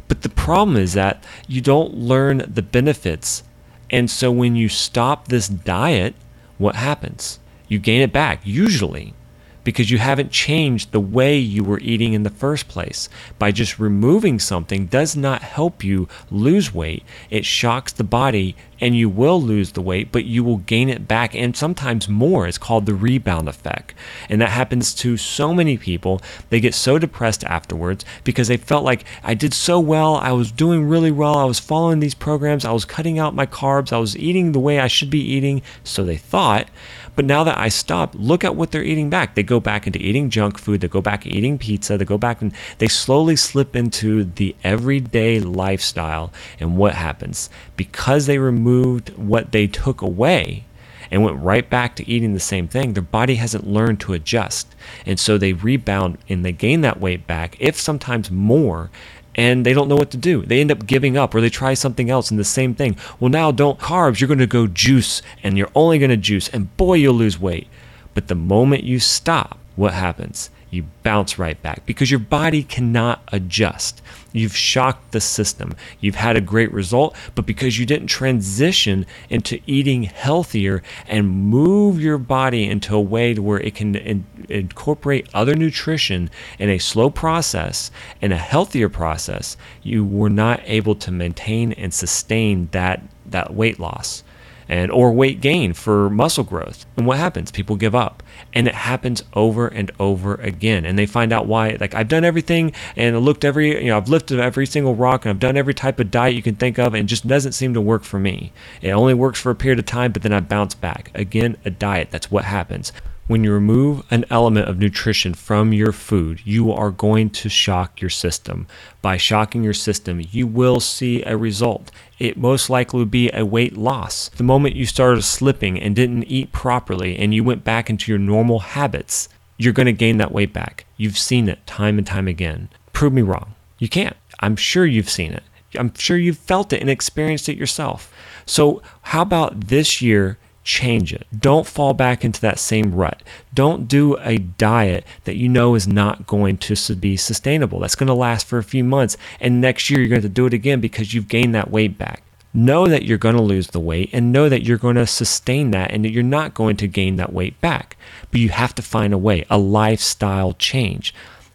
But 0.09 0.23
the 0.23 0.29
problem 0.29 0.77
is 0.77 0.95
that 0.95 1.23
you 1.47 1.61
don't 1.61 1.95
learn 1.95 2.45
the 2.53 2.63
benefits. 2.63 3.45
And 3.91 4.11
so 4.11 4.33
when 4.33 4.57
you 4.57 4.69
stop 4.69 5.29
this 5.29 5.49
diet, 5.49 6.15
what 6.59 6.77
happens? 6.77 7.39
You 7.69 7.79
gain 7.79 8.03
it 8.03 8.13
back, 8.13 8.41
usually 8.45 9.15
because 9.65 9.91
you 9.91 9.99
haven't 9.99 10.31
changed 10.31 10.93
the 10.93 11.01
way 11.01 11.39
you 11.39 11.65
were 11.65 11.81
eating 11.81 12.13
in 12.13 12.23
the 12.23 12.31
first 12.31 12.69
place. 12.69 13.09
By 13.39 13.53
just 13.53 13.79
removing 13.79 14.39
something 14.39 14.87
does 14.87 15.17
not 15.17 15.43
help 15.43 15.85
you 15.85 16.09
lose 16.31 16.75
weight. 16.75 17.05
It 17.31 17.45
shocks 17.45 17.93
the 17.93 18.05
body 18.05 18.57
and 18.83 18.97
you 18.97 19.09
will 19.09 19.41
lose 19.41 19.73
the 19.73 19.81
weight, 19.81 20.11
but 20.11 20.25
you 20.25 20.43
will 20.43 20.57
gain 20.57 20.89
it 20.89 21.07
back 21.07 21.37
and 21.37 21.57
sometimes 21.57 22.09
more. 22.09 22.49
It's 22.49 22.59
called 22.59 22.85
the 22.85 22.95
rebound 22.95 23.49
effect. 23.49 23.95
And 24.29 24.41
that 24.41 24.49
happens 24.49 24.93
to 24.95 25.17
so 25.17 25.55
many 25.55 25.79
people. 25.79 26.21
They 26.51 26.59
get 26.59 26.75
so 26.75 26.99
depressed 26.99 27.45
afterwards 27.45 28.05
because 28.25 28.49
they 28.49 28.57
felt 28.57 28.85
like 28.85 29.05
I 29.23 29.35
did 29.35 29.55
so 29.55 29.79
well. 29.79 30.17
I 30.17 30.33
was 30.33 30.51
doing 30.51 30.89
really 30.89 31.13
well. 31.13 31.39
I 31.39 31.45
was 31.45 31.61
following 31.61 32.01
these 32.01 32.15
programs. 32.15 32.65
I 32.65 32.73
was 32.73 32.85
cutting 32.85 33.21
out 33.21 33.37
my 33.37 33.47
carbs. 33.47 33.93
I 33.93 33.99
was 33.99 34.17
eating 34.17 34.51
the 34.51 34.59
way 34.59 34.81
I 34.81 34.89
should 34.89 35.11
be 35.11 35.21
eating. 35.23 35.63
So 35.85 36.03
they 36.03 36.17
thought. 36.17 36.69
But 37.15 37.27
now 37.27 37.45
that 37.45 37.59
I 37.59 37.69
stopped, 37.69 38.15
look 38.15 38.43
at 38.43 38.57
what 38.57 38.71
they're 38.71 38.83
eating 38.83 39.11
back. 39.11 39.35
They 39.35 39.43
go 39.43 39.61
back 39.61 39.87
into 39.87 39.99
eating 39.99 40.31
junk 40.31 40.59
food, 40.59 40.81
they 40.81 40.89
go 40.89 41.03
back 41.03 41.27
eating 41.27 41.59
pizza, 41.59 41.99
they 41.99 42.05
go 42.05 42.19
back 42.19 42.41
and 42.41 42.53
they 42.79 42.89
slowly 42.89 43.37
slip 43.37 43.77
into 43.77 44.25
the 44.25 44.57
everyday 44.65 45.39
lifestyle. 45.41 46.33
And 46.59 46.77
what 46.77 46.95
happens? 46.95 47.51
Because 47.77 48.27
they 48.27 48.39
removed 48.39 49.11
what 49.17 49.53
they 49.53 49.67
took 49.67 50.01
away, 50.01 50.65
and 51.13 51.23
went 51.23 51.43
right 51.43 51.69
back 51.69 51.95
to 51.97 52.09
eating 52.09 52.33
the 52.33 52.41
same 52.41 52.67
thing, 52.67 52.95
their 52.95 53.03
body 53.03 53.35
hasn't 53.35 53.67
learned 53.67 54.01
to 54.01 54.15
adjust. 54.15 54.75
And 55.05 55.21
so 55.21 55.37
they 55.37 55.53
rebound 55.53 56.17
and 56.27 56.43
they 56.43 56.53
gain 56.53 56.81
that 56.81 57.01
weight 57.01 57.27
back, 57.27 57.55
if 57.61 57.79
sometimes 57.79 58.31
more, 58.31 58.91
and 59.35 59.65
they 59.65 59.73
don't 59.73 59.89
know 59.89 59.97
what 59.97 60.11
to 60.11 60.17
do. 60.17 60.43
They 60.43 60.61
end 60.61 60.71
up 60.71 60.87
giving 60.87 61.17
up 61.17 61.35
or 61.35 61.41
they 61.41 61.51
try 61.51 61.75
something 61.75 62.11
else 62.11 62.31
and 62.31 62.39
the 62.39 62.45
same 62.45 62.75
thing. 62.75 62.97
Well, 63.19 63.31
now 63.31 63.51
don't 63.51 63.79
carbs, 63.79 64.21
you're 64.21 64.29
going 64.29 64.39
to 64.39 64.47
go 64.47 64.67
juice 64.67 65.23
and 65.43 65.57
you're 65.57 65.71
only 65.75 65.99
going 65.99 66.11
to 66.11 66.17
juice 66.17 66.49
and 66.49 66.75
boy, 66.77 66.95
you'll 66.95 67.15
lose 67.15 67.39
weight. 67.39 67.69
But 68.15 68.29
the 68.29 68.35
moment 68.35 68.85
you 68.85 69.01
stop, 69.01 69.59
what 69.77 69.95
happens? 69.95 70.51
You 70.73 70.87
bounce 71.03 71.39
right 71.39 71.61
back 71.61 71.85
because 71.85 72.11
your 72.11 72.19
body 72.19 72.63
cannot 72.63 73.23
adjust. 73.31 74.01
You've 74.33 74.57
shocked 74.57 75.13
the 75.13 75.21
system. 75.21 75.77
You've 76.01 76.15
had 76.15 76.35
a 76.35 76.41
great 76.41 76.73
result, 76.73 77.15
but 77.35 77.45
because 77.45 77.79
you 77.79 77.85
didn't 77.85 78.07
transition 78.07 79.05
into 79.29 79.61
eating 79.67 80.05
healthier 80.05 80.83
and 81.07 81.29
move 81.29 82.01
your 82.01 82.17
body 82.17 82.65
into 82.65 82.97
a 82.97 83.01
way 83.01 83.35
to 83.35 83.43
where 83.43 83.61
it 83.61 83.75
can 83.75 83.95
in- 83.95 84.25
incorporate 84.49 85.29
other 85.35 85.55
nutrition 85.55 86.31
in 86.59 86.71
a 86.71 86.79
slow 86.79 87.11
process 87.11 87.91
and 88.23 88.33
a 88.33 88.39
healthier 88.39 88.89
process, 88.89 89.59
you 89.83 90.07
were 90.07 90.31
not 90.31 90.63
able 90.65 90.95
to 90.95 91.11
maintain 91.11 91.73
and 91.73 91.93
sustain 91.93 92.71
that 92.73 93.03
that 93.27 93.53
weight 93.55 93.79
loss 93.79 94.25
and 94.69 94.91
or 94.91 95.13
weight 95.13 95.41
gain 95.41 95.73
for 95.73 96.11
muscle 96.11 96.45
growth. 96.45 96.87
And 96.97 97.07
what 97.07 97.19
happens? 97.19 97.51
People 97.51 97.77
give 97.77 97.95
up. 97.95 98.23
And 98.53 98.69
it 98.69 98.75
happens 98.75 99.23
over 99.35 99.69
and 99.69 99.91
over 99.99 100.35
again. 100.37 100.85
And 100.85 100.99
they 100.99 101.07
find 101.07 101.33
out 101.33 101.47
why 101.47 101.77
like 101.81 101.95
I've 101.95 102.09
done 102.09 102.25
everything 102.25 102.73
and 102.97 103.17
I 103.17 103.19
looked 103.19 103.45
every 103.45 103.83
you 103.83 103.89
know, 103.89 103.97
I've 103.97 104.09
lifted 104.09 104.41
every 104.41 104.67
single 104.67 104.95
rock 104.95 105.25
and 105.25 105.31
I've 105.31 105.41
done 105.41 105.57
every 105.57 105.75
type 105.75 106.01
of 106.01 106.11
diet 106.11 106.35
you 106.35 106.43
can 106.43 106.57
think 106.57 106.79
of 106.79 106.95
and 106.95 107.09
just 107.09 107.27
doesn't 107.27 107.53
seem 107.53 107.75
to 107.75 107.81
work 107.81 108.05
for 108.05 108.19
me. 108.19 108.53
It 108.81 108.91
only 108.91 109.15
works 109.15 109.41
for 109.41 109.51
a 109.51 109.55
period 109.55 109.79
of 109.79 109.87
time, 109.87 110.13
but 110.13 110.23
then 110.23 110.33
I 110.33 110.41
bounce 110.41 110.75
back. 110.75 111.11
Again, 111.15 111.57
a 111.65 111.71
diet. 111.71 112.11
That's 112.11 112.31
what 112.31 112.45
happens. 112.45 112.93
When 113.29 113.45
you 113.45 113.53
remove 113.53 114.05
an 114.11 114.25
element 114.31 114.69
of 114.69 114.79
nutrition 114.79 115.35
from 115.35 115.73
your 115.73 115.93
food, 115.93 116.41
you 116.45 116.73
are 116.73 116.91
going 116.91 117.31
to 117.31 117.49
shock 117.49 118.01
your 118.01 118.11
system. 118.11 118.67
By 119.01 119.17
shocking 119.17 119.63
your 119.63 119.75
system, 119.75 120.21
you 120.33 120.49
will 120.49 120.81
see 120.81 121.23
a 121.23 121.37
result. 121.37 121.93
It 122.19 122.37
most 122.37 122.69
likely 122.69 122.99
would 122.99 123.13
be 123.13 123.31
a 123.33 123.47
weight 123.47 123.77
loss. 123.77 124.29
The 124.31 124.43
moment 124.43 124.75
you 124.75 124.87
started 124.87 125.23
slipping 125.23 125.81
and 125.81 125.95
didn't 125.95 126.25
eat 126.25 126.51
properly 126.51 127.17
and 127.17 127.33
you 127.33 127.45
went 127.45 127.63
back 127.63 127.89
into 127.89 128.11
your 128.11 128.19
normal 128.19 128.59
habits, 128.59 129.29
you're 129.57 129.73
going 129.73 129.87
to 129.87 129.93
gain 129.93 130.19
that 130.19 130.33
weight 130.33 130.53
back. 130.53 130.85
You've 130.97 131.19
seen 131.19 131.49
it 131.49 131.65
time 131.65 131.99
and 131.99 132.07
time 132.07 132.27
again. 132.27 132.71
Prove 132.93 133.13
me 133.13 133.23
wrong. 133.23 133.55
You 133.79 133.89
can't. 133.89 134.17
I'm 134.41 134.57
sure 134.57 134.85
you've 134.85 135.09
seen 135.09 135.33
it. 135.33 135.45
I'm 135.77 135.95
sure 135.95 136.17
you've 136.17 136.39
felt 136.39 136.73
it 136.73 136.81
and 136.81 136.91
experienced 136.91 137.49
it 137.49 137.57
yourself. 137.57 138.13
So, 138.47 138.83
how 139.03 139.23
about 139.23 139.69
this 139.69 140.03
year 140.03 140.39
change 140.65 141.13
it. 141.13 141.27
Don't 141.37 141.67
fall 141.67 141.95
back 141.95 142.25
into 142.25 142.41
that 142.41 142.59
same 142.59 142.95
rut. 142.95 143.23
Don't 143.53 143.89
do 143.89 144.17
a 144.21 144.39
diet 144.39 145.05
that 145.25 145.37
you 145.37 145.49
know 145.49 145.75
is 145.75 145.89
not 145.89 146.27
going 146.27 146.59
to 146.59 146.95
be 146.97 147.17
sustainable. 147.17 147.81
That's 147.81 147.95
going 147.95 148.07
to 148.09 148.15
last 148.15 148.47
for 148.47 148.59
a 148.59 148.65
few 148.65 148.85
months. 148.85 149.17
And 149.41 149.61
next 149.61 149.91
year, 149.91 150.01
you're 150.01 150.09
going 150.09 150.23
to 150.23 150.29
do 150.29 150.47
it 150.47 150.55
again 150.55 150.81
because 150.81 151.15
you've 151.15 151.29
gained 151.29 151.55
that 151.55 151.71
weight 151.71 151.99
back. 151.99 152.23
Know 152.55 152.87
that 152.87 153.05
you're 153.05 153.19
going 153.19 153.37
to 153.37 153.43
lose 153.43 153.69
the 153.69 153.81
weight 153.81 154.11
and 154.13 154.31
know 154.31 154.49
that 154.49 154.63
you're 154.63 154.77
going 154.77 154.97
to 154.97 155.07
sustain 155.07 155.71
that 155.71 155.91
and 155.91 156.05
that 156.05 156.11
you're 156.11 156.23
not 156.23 156.53
going 156.55 156.77
to 156.77 156.87
gain 156.87 157.17
that 157.17 157.33
weight 157.33 157.59
back. 157.61 157.97
But 158.31 158.41
you 158.41 158.51
have 158.51 158.75
to 158.75 158.83
find 158.83 159.15
a 159.15 159.19
way, 159.19 159.47
a 159.49 159.59
lifestyle 159.59 160.53
change. 160.53 161.15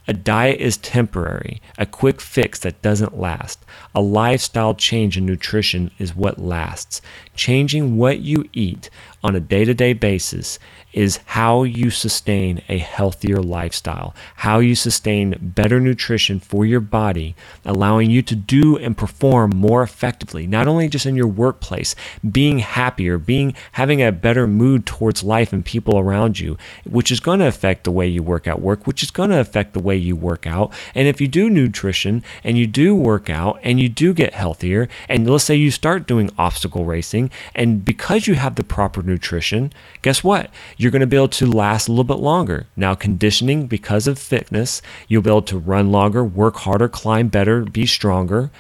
A 0.10 0.14
diet 0.14 0.62
is 0.62 0.78
temporary, 0.78 1.62
a 1.78 1.86
quick 1.86 2.22
fix 2.22 2.60
that 2.60 2.82
doesn't 2.82 3.20
last. 3.20 3.60
A 3.94 4.00
lifestyle 4.02 4.74
change 4.74 5.18
in 5.18 5.26
nutrition 5.26 5.92
is 6.00 6.16
what 6.16 6.40
lasts. 6.40 7.02
Changing 7.36 7.98
what 7.98 8.20
you 8.20 8.48
eat 8.54 8.90
on 9.22 9.36
a 9.36 9.42
day 9.42 9.66
to 9.66 9.74
day 9.74 9.92
basis 9.92 10.60
is 10.98 11.20
how 11.26 11.62
you 11.62 11.92
sustain 11.92 12.60
a 12.70 12.80
healthier 12.80 13.38
lifestyle, 13.38 14.16
how 14.38 14.58
you 14.58 14.74
sustain 14.74 15.36
better 15.40 15.80
nutrition 15.80 16.40
for 16.40 16.66
your 16.66 16.80
body, 16.80 17.36
allowing 17.64 18.10
you 18.10 18.20
to 18.24 18.36
do 18.36 18.76
and 18.76 18.98
perform 18.98 19.52
more 19.56 19.84
effectively, 19.84 20.48
not 20.48 20.68
only 20.68 20.90
just 20.90 21.06
in 21.06 21.16
your 21.16 21.28
workplace, 21.28 21.94
being 22.32 22.58
happier, 22.58 23.20
being 23.20 23.54
having 23.74 24.02
a 24.02 24.12
better 24.12 24.48
mood 24.48 24.88
towards 24.88 25.24
life 25.24 25.54
and 25.54 25.64
people 25.64 26.00
around 26.00 26.40
you, 26.40 26.58
which 26.84 27.12
is 27.12 27.20
going 27.20 27.38
to 27.38 27.48
affect 27.48 27.84
the 27.84 27.92
way 27.92 28.08
you 28.08 28.24
work 28.24 28.48
at 28.48 28.60
work, 28.60 28.88
which 28.88 29.04
is 29.04 29.12
going 29.12 29.30
to 29.30 29.40
affect 29.40 29.74
the 29.74 29.80
way 29.80 29.96
you 29.96 30.16
work 30.16 30.48
out. 30.48 30.74
And 30.96 31.08
if 31.08 31.22
you 31.22 31.28
do 31.28 31.48
nutrition 31.48 32.24
and 32.44 32.58
you 32.58 32.66
do 32.66 32.96
work 32.96 33.30
out 33.30 33.60
and 33.62 33.80
you 33.80 33.88
do 33.88 34.16
get 34.16 34.34
healthier, 34.34 34.90
and 35.08 35.30
let's 35.30 35.44
say 35.44 35.54
you 35.54 35.70
start 35.70 36.08
doing 36.08 36.32
obstacle 36.40 36.86
racing, 36.86 37.30
and 37.54 37.86
because 37.86 38.26
you 38.26 38.34
have 38.34 38.56
the 38.56 38.64
proper 38.64 39.04
nutrition, 39.04 39.72
guess 40.02 40.24
what? 40.24 40.50
You're 40.76 40.87
going 40.92 41.02
to 41.02 41.08
be 41.08 41.16
able 41.16 41.28
to 41.30 41.46
last 41.46 41.88
a 41.88 41.92
little 41.92 42.04
bit 42.04 42.18
longer. 42.18 42.68
Now, 42.76 42.96
conditioning 42.96 43.68
because 43.68 44.08
of 44.08 44.20
fitness, 44.20 44.82
you'll 45.08 45.22
be 45.22 45.30
able 45.30 45.42
to 45.44 45.58
run 45.58 45.92
longer, 45.92 46.24
work 46.24 46.58
harder, 46.58 46.88
climb 46.88 47.28
better, 47.28 47.64
be 47.64 47.86
stronger. 47.86 48.52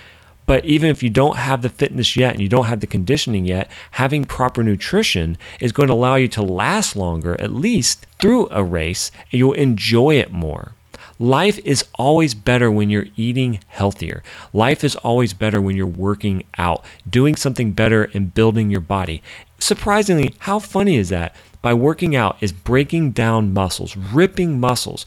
But 0.45 0.63
even 0.63 0.89
if 0.89 1.03
you 1.03 1.09
don't 1.09 1.35
have 1.35 1.61
the 1.61 1.69
fitness 1.69 2.15
yet 2.15 2.33
and 2.33 2.41
you 2.41 2.47
don't 2.47 2.67
have 2.67 2.79
the 2.79 2.87
conditioning 2.87 3.45
yet, 3.45 3.69
having 3.91 4.23
proper 4.23 4.63
nutrition 4.63 5.37
is 5.59 5.73
going 5.73 5.87
to 5.87 5.93
allow 5.93 6.15
you 6.15 6.29
to 6.29 6.41
last 6.41 6.95
longer, 6.95 7.39
at 7.39 7.53
least 7.53 8.07
through 8.17 8.47
a 8.49 8.63
race, 8.63 9.11
and 9.31 9.39
you'll 9.39 9.53
enjoy 9.53 10.15
it 10.15 10.31
more. 10.31 10.71
Life 11.19 11.57
is 11.65 11.83
always 11.95 12.35
better 12.35 12.69
when 12.69 12.91
you're 12.91 13.07
eating 13.15 13.59
healthier. 13.67 14.21
Life 14.53 14.83
is 14.83 14.95
always 14.97 15.33
better 15.33 15.59
when 15.59 15.75
you're 15.75 15.87
working 15.87 16.43
out, 16.59 16.85
doing 17.09 17.35
something 17.35 17.71
better 17.71 18.09
and 18.13 18.33
building 18.33 18.69
your 18.69 18.81
body. 18.81 19.23
Surprisingly, 19.59 20.35
how 20.39 20.59
funny 20.59 20.95
is 20.95 21.09
that? 21.09 21.35
By 21.61 21.73
working 21.73 22.15
out 22.15 22.37
is 22.41 22.51
breaking 22.51 23.11
down 23.11 23.53
muscles, 23.53 23.97
ripping 23.97 24.59
muscles, 24.59 25.05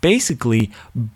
basically 0.00 0.70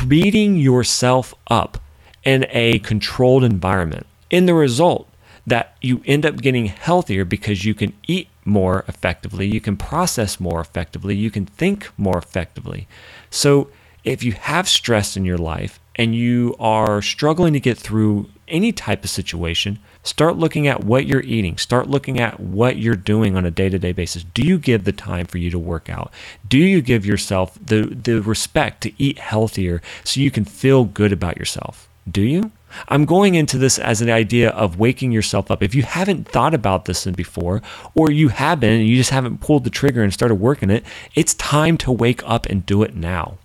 beating 0.09 0.57
yourself 0.57 1.35
up 1.49 1.79
in 2.25 2.47
a 2.51 2.81
controlled 2.81 3.45
environment. 3.45 4.07
In 4.31 4.47
the 4.47 4.55
result, 4.55 5.09
that 5.47 5.77
you 5.81 6.03
end 6.07 6.25
up 6.25 6.37
getting 6.37 6.67
healthier 6.67 7.25
because 7.25 7.65
you 7.65 7.75
can 7.75 7.93
eat 8.07 8.29
more 8.45 8.85
effectively, 8.89 9.47
you 9.47 9.61
can 9.61 9.77
process 9.77 10.41
more 10.41 10.61
effectively, 10.61 11.15
you 11.15 11.31
can 11.31 11.47
think 11.47 11.91
more 11.97 12.19
effectively. 12.19 12.87
So, 13.31 13.71
if 14.05 14.23
you 14.23 14.33
have 14.33 14.69
stress 14.69 15.17
in 15.17 15.25
your 15.25 15.39
life 15.39 15.81
and 15.97 16.15
you 16.15 16.55
are 16.59 17.01
struggling 17.01 17.55
to 17.55 17.61
get 17.61 17.79
through 17.79 18.29
any 18.49 18.71
type 18.71 19.03
of 19.03 19.09
situation, 19.09 19.79
start 20.05 20.37
looking 20.37 20.69
at 20.69 20.85
what 20.85 21.07
you're 21.07 21.23
eating. 21.23 21.59
Start 21.59 21.89
looking 21.89 22.21
at 22.21 22.39
what 22.39 22.77
you're 22.77 22.95
doing 22.95 23.37
on 23.37 23.45
a 23.45 23.51
day 23.51 23.69
to 23.69 23.79
day 23.79 23.93
basis. 23.93 24.23
Do 24.23 24.43
you 24.43 24.59
give 24.59 24.85
the 24.85 24.93
time 24.93 25.27
for 25.27 25.39
you 25.39 25.51
to 25.51 25.59
work 25.59 25.91
out? 25.91 26.13
Do 26.49 26.59
you 26.59 26.81
give 26.81 27.05
yourself 27.05 27.59
the, 27.61 27.87
the 27.87 28.23
respect 28.23 28.83
to 28.83 28.93
eat 29.03 29.19
healthier 29.19 29.83
so 30.05 30.21
you 30.21 30.31
can 30.31 30.45
feel 30.45 30.85
good 30.85 31.13
about 31.13 31.39
yourself? 31.39 31.89
Do 32.09 32.21
you? 32.21 32.53
I'm 32.89 33.05
going 33.05 33.35
into 33.35 33.57
this 33.57 33.79
as 33.79 34.03
an 34.03 34.11
idea 34.11 34.51
of 34.51 34.79
waking 34.79 35.13
yourself 35.13 35.51
up. 35.51 35.63
If 35.63 35.75
you 35.75 35.85
haven't 35.85 36.29
thought 36.29 36.53
about 36.53 36.85
this 36.85 37.07
before, 37.07 37.63
or 37.95 38.11
you 38.11 38.29
have 38.29 38.61
been 38.61 38.81
and 38.81 38.89
you 38.89 38.97
just 38.97 39.11
haven't 39.11 39.41
pulled 39.41 39.65
the 39.65 39.71
trigger 39.71 40.03
and 40.03 40.13
started 40.13 40.35
working 40.37 40.71
it, 40.71 40.85
it's 41.15 41.35
time 41.35 41.79
to 41.79 41.93
wake 41.93 42.23
up 42.29 42.47
and 42.47 42.67
do 42.67 42.83
it 42.83 42.95
now 42.95 43.39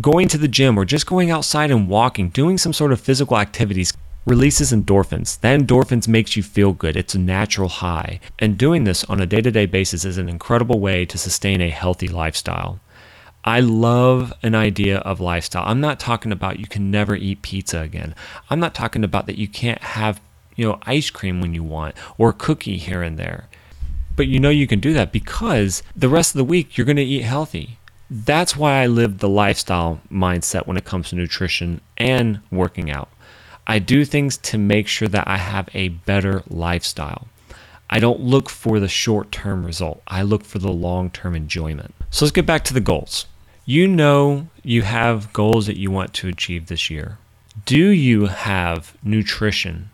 going 0.00 0.28
to 0.28 0.38
the 0.38 0.46
gym 0.46 0.78
or 0.78 0.84
just 0.84 1.06
going 1.06 1.28
outside 1.28 1.72
and 1.72 1.88
walking, 1.88 2.28
doing 2.28 2.56
some 2.56 2.72
sort 2.72 2.92
of 2.92 3.00
physical 3.00 3.36
activities 3.36 3.92
releases 4.28 4.72
endorphins. 4.72 5.40
That 5.40 5.58
endorphins 5.58 6.06
makes 6.06 6.36
you 6.36 6.42
feel 6.42 6.72
good. 6.72 6.96
It's 6.96 7.14
a 7.14 7.18
natural 7.18 7.68
high. 7.68 8.20
And 8.38 8.58
doing 8.58 8.84
this 8.84 9.04
on 9.04 9.20
a 9.20 9.26
day-to-day 9.26 9.66
basis 9.66 10.04
is 10.04 10.18
an 10.18 10.28
incredible 10.28 10.80
way 10.80 11.06
to 11.06 11.18
sustain 11.18 11.60
a 11.60 11.70
healthy 11.70 12.08
lifestyle. 12.08 12.78
I 13.44 13.60
love 13.60 14.32
an 14.42 14.54
idea 14.54 14.98
of 14.98 15.20
lifestyle. 15.20 15.64
I'm 15.66 15.80
not 15.80 15.98
talking 15.98 16.32
about 16.32 16.60
you 16.60 16.66
can 16.66 16.90
never 16.90 17.16
eat 17.16 17.42
pizza 17.42 17.80
again. 17.80 18.14
I'm 18.50 18.60
not 18.60 18.74
talking 18.74 19.04
about 19.04 19.26
that 19.26 19.38
you 19.38 19.48
can't 19.48 19.82
have, 19.82 20.20
you 20.54 20.66
know, 20.66 20.78
ice 20.82 21.08
cream 21.08 21.40
when 21.40 21.54
you 21.54 21.64
want 21.64 21.94
or 22.18 22.30
a 22.30 22.34
cookie 22.34 22.76
here 22.76 23.02
and 23.02 23.18
there. 23.18 23.48
But 24.14 24.26
you 24.26 24.38
know 24.38 24.50
you 24.50 24.66
can 24.66 24.80
do 24.80 24.92
that 24.92 25.12
because 25.12 25.82
the 25.96 26.08
rest 26.08 26.34
of 26.34 26.38
the 26.38 26.44
week 26.44 26.76
you're 26.76 26.84
going 26.84 26.96
to 26.96 27.02
eat 27.02 27.22
healthy 27.22 27.78
that's 28.10 28.56
why 28.56 28.82
I 28.82 28.86
live 28.86 29.18
the 29.18 29.28
lifestyle 29.28 30.00
mindset 30.10 30.66
when 30.66 30.76
it 30.76 30.84
comes 30.84 31.10
to 31.10 31.16
nutrition 31.16 31.80
and 31.98 32.40
working 32.50 32.90
out. 32.90 33.10
I 33.68 33.78
do 33.78 34.04
things 34.06 34.38
to 34.38 34.58
make 34.58 34.88
sure 34.88 35.08
that 35.08 35.28
I 35.28 35.36
have 35.36 35.68
a 35.74 35.88
better 35.88 36.42
lifestyle. 36.48 37.28
I 37.90 38.00
don't 38.00 38.20
look 38.20 38.48
for 38.48 38.80
the 38.80 38.88
short 38.88 39.30
term 39.30 39.64
result, 39.64 40.02
I 40.08 40.22
look 40.22 40.44
for 40.44 40.58
the 40.58 40.72
long 40.72 41.10
term 41.10 41.34
enjoyment. 41.34 41.94
So 42.10 42.24
let's 42.24 42.32
get 42.32 42.46
back 42.46 42.64
to 42.64 42.74
the 42.74 42.80
goals. 42.80 43.26
You 43.64 43.86
know 43.86 44.48
you 44.62 44.82
have 44.82 45.32
goals 45.34 45.66
that 45.66 45.78
you 45.78 45.90
want 45.90 46.14
to 46.14 46.28
achieve 46.28 46.66
this 46.66 46.88
year. 46.88 47.18
Do 47.66 47.88
you 47.88 48.26
have 48.26 48.96
nutrition 49.02 49.90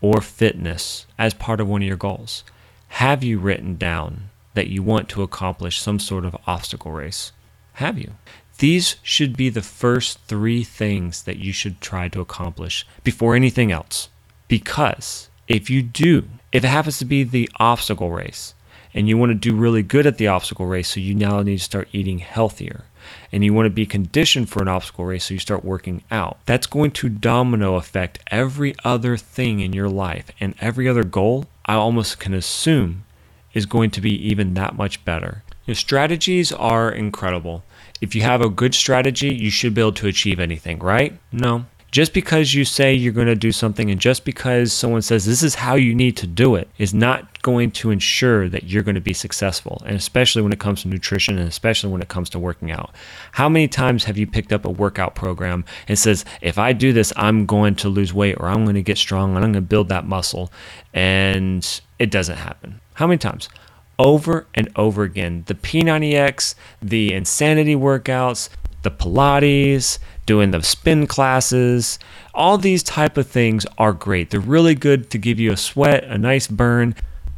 or 0.00 0.20
fitness 0.20 1.06
as 1.18 1.34
part 1.34 1.60
of 1.60 1.68
one 1.68 1.82
of 1.82 1.88
your 1.88 1.96
goals? 1.96 2.44
Have 2.88 3.24
you 3.24 3.38
written 3.40 3.76
down 3.76 4.30
that 4.54 4.68
you 4.68 4.82
want 4.82 5.08
to 5.10 5.22
accomplish 5.22 5.80
some 5.80 5.98
sort 5.98 6.24
of 6.24 6.36
obstacle 6.46 6.92
race? 6.92 7.32
have 7.76 7.98
you? 7.98 8.12
These 8.58 8.96
should 9.02 9.36
be 9.36 9.50
the 9.50 9.62
first 9.62 10.18
three 10.20 10.64
things 10.64 11.22
that 11.24 11.38
you 11.38 11.52
should 11.52 11.80
try 11.80 12.08
to 12.08 12.20
accomplish 12.20 12.86
before 13.04 13.34
anything 13.34 13.70
else. 13.70 14.08
Because 14.48 15.28
if 15.46 15.68
you 15.68 15.82
do, 15.82 16.28
if 16.52 16.64
it 16.64 16.68
happens 16.68 16.98
to 16.98 17.04
be 17.04 17.22
the 17.22 17.50
obstacle 17.56 18.10
race, 18.10 18.54
and 18.94 19.08
you 19.08 19.18
want 19.18 19.30
to 19.30 19.34
do 19.34 19.54
really 19.54 19.82
good 19.82 20.06
at 20.06 20.16
the 20.16 20.28
obstacle 20.28 20.64
race, 20.64 20.88
so 20.88 21.00
you 21.00 21.14
now 21.14 21.42
need 21.42 21.58
to 21.58 21.64
start 21.64 21.88
eating 21.92 22.20
healthier, 22.20 22.84
and 23.30 23.44
you 23.44 23.52
want 23.52 23.66
to 23.66 23.70
be 23.70 23.84
conditioned 23.84 24.48
for 24.48 24.62
an 24.62 24.68
obstacle 24.68 25.04
race, 25.04 25.26
so 25.26 25.34
you 25.34 25.40
start 25.40 25.64
working 25.64 26.02
out, 26.10 26.38
that's 26.46 26.66
going 26.66 26.90
to 26.92 27.10
domino 27.10 27.74
affect 27.74 28.20
every 28.28 28.74
other 28.84 29.18
thing 29.18 29.60
in 29.60 29.74
your 29.74 29.90
life, 29.90 30.30
and 30.40 30.54
every 30.60 30.88
other 30.88 31.04
goal, 31.04 31.44
I 31.66 31.74
almost 31.74 32.18
can 32.18 32.32
assume, 32.32 33.04
is 33.52 33.66
going 33.66 33.90
to 33.90 34.00
be 34.00 34.14
even 34.28 34.54
that 34.54 34.76
much 34.76 35.04
better. 35.04 35.42
Your 35.66 35.74
strategies 35.74 36.52
are 36.52 36.90
incredible. 36.90 37.64
If 38.00 38.14
you 38.14 38.22
have 38.22 38.40
a 38.40 38.48
good 38.48 38.74
strategy, 38.74 39.34
you 39.34 39.50
should 39.50 39.74
be 39.74 39.80
able 39.80 39.92
to 39.94 40.06
achieve 40.06 40.38
anything, 40.38 40.78
right? 40.78 41.18
No. 41.32 41.66
Just 41.90 42.12
because 42.12 42.52
you 42.52 42.64
say 42.64 42.92
you're 42.92 43.12
going 43.12 43.26
to 43.26 43.34
do 43.34 43.52
something 43.52 43.90
and 43.90 44.00
just 44.00 44.24
because 44.24 44.72
someone 44.72 45.02
says 45.02 45.24
this 45.24 45.42
is 45.42 45.54
how 45.54 45.76
you 45.76 45.94
need 45.94 46.16
to 46.18 46.26
do 46.26 46.54
it 46.54 46.68
is 46.78 46.92
not 46.92 47.40
going 47.42 47.70
to 47.70 47.90
ensure 47.90 48.48
that 48.48 48.64
you're 48.64 48.82
going 48.82 48.96
to 48.96 49.00
be 49.00 49.14
successful. 49.14 49.82
And 49.86 49.96
especially 49.96 50.42
when 50.42 50.52
it 50.52 50.60
comes 50.60 50.82
to 50.82 50.88
nutrition 50.88 51.38
and 51.38 51.48
especially 51.48 51.90
when 51.90 52.02
it 52.02 52.08
comes 52.08 52.28
to 52.30 52.38
working 52.38 52.70
out. 52.70 52.94
How 53.32 53.48
many 53.48 53.66
times 53.66 54.04
have 54.04 54.18
you 54.18 54.26
picked 54.26 54.52
up 54.52 54.64
a 54.64 54.70
workout 54.70 55.14
program 55.14 55.64
and 55.88 55.98
says, 55.98 56.24
if 56.42 56.58
I 56.58 56.72
do 56.74 56.92
this, 56.92 57.12
I'm 57.16 57.46
going 57.46 57.76
to 57.76 57.88
lose 57.88 58.12
weight 58.12 58.36
or 58.38 58.48
I'm 58.48 58.64
going 58.64 58.74
to 58.74 58.82
get 58.82 58.98
strong 58.98 59.34
and 59.34 59.38
I'm 59.38 59.52
going 59.52 59.64
to 59.64 59.68
build 59.68 59.88
that 59.88 60.06
muscle? 60.06 60.52
And 60.92 61.80
it 61.98 62.10
doesn't 62.10 62.36
happen. 62.36 62.80
How 62.94 63.06
many 63.06 63.18
times? 63.18 63.48
Over 63.98 64.46
and 64.54 64.68
over 64.76 65.02
again. 65.02 65.44
The 65.46 65.54
P90X, 65.54 66.54
the 66.82 67.12
insanity 67.12 67.74
workouts, 67.74 68.48
the 68.82 68.90
Pilates, 68.90 69.98
doing 70.26 70.50
the 70.50 70.62
spin 70.62 71.06
classes, 71.06 71.98
all 72.34 72.58
these 72.58 72.82
type 72.82 73.16
of 73.16 73.26
things 73.28 73.66
are 73.78 73.92
great. 73.92 74.30
They're 74.30 74.40
really 74.40 74.74
good 74.74 75.10
to 75.10 75.18
give 75.18 75.40
you 75.40 75.52
a 75.52 75.56
sweat, 75.56 76.04
a 76.04 76.18
nice 76.18 76.46
burn. 76.46 76.94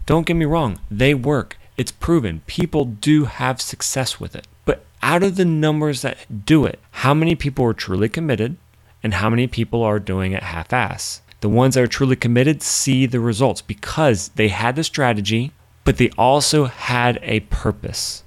Don't 0.06 0.26
get 0.26 0.34
me 0.34 0.46
wrong, 0.46 0.80
they 0.90 1.14
work. 1.14 1.56
It's 1.76 1.92
proven. 1.92 2.42
People 2.46 2.84
do 2.84 3.26
have 3.26 3.60
success 3.60 4.18
with 4.18 4.34
it. 4.34 4.48
But 4.64 4.84
out 5.00 5.22
of 5.22 5.36
the 5.36 5.44
numbers 5.44 6.02
that 6.02 6.44
do 6.44 6.64
it, 6.64 6.80
how 6.90 7.14
many 7.14 7.36
people 7.36 7.64
are 7.66 7.74
truly 7.74 8.08
committed 8.08 8.56
and 9.02 9.14
how 9.14 9.30
many 9.30 9.46
people 9.46 9.82
are 9.84 10.00
doing 10.00 10.32
it 10.32 10.42
half 10.42 10.72
ass? 10.72 11.22
The 11.40 11.48
ones 11.48 11.76
that 11.76 11.84
are 11.84 11.86
truly 11.86 12.16
committed 12.16 12.62
see 12.62 13.06
the 13.06 13.20
results 13.20 13.62
because 13.62 14.30
they 14.30 14.48
had 14.48 14.74
the 14.74 14.82
strategy, 14.82 15.52
but 15.88 15.96
they 15.96 16.10
also 16.18 16.66
had 16.66 17.18
a 17.22 17.40
purpose. 17.40 18.22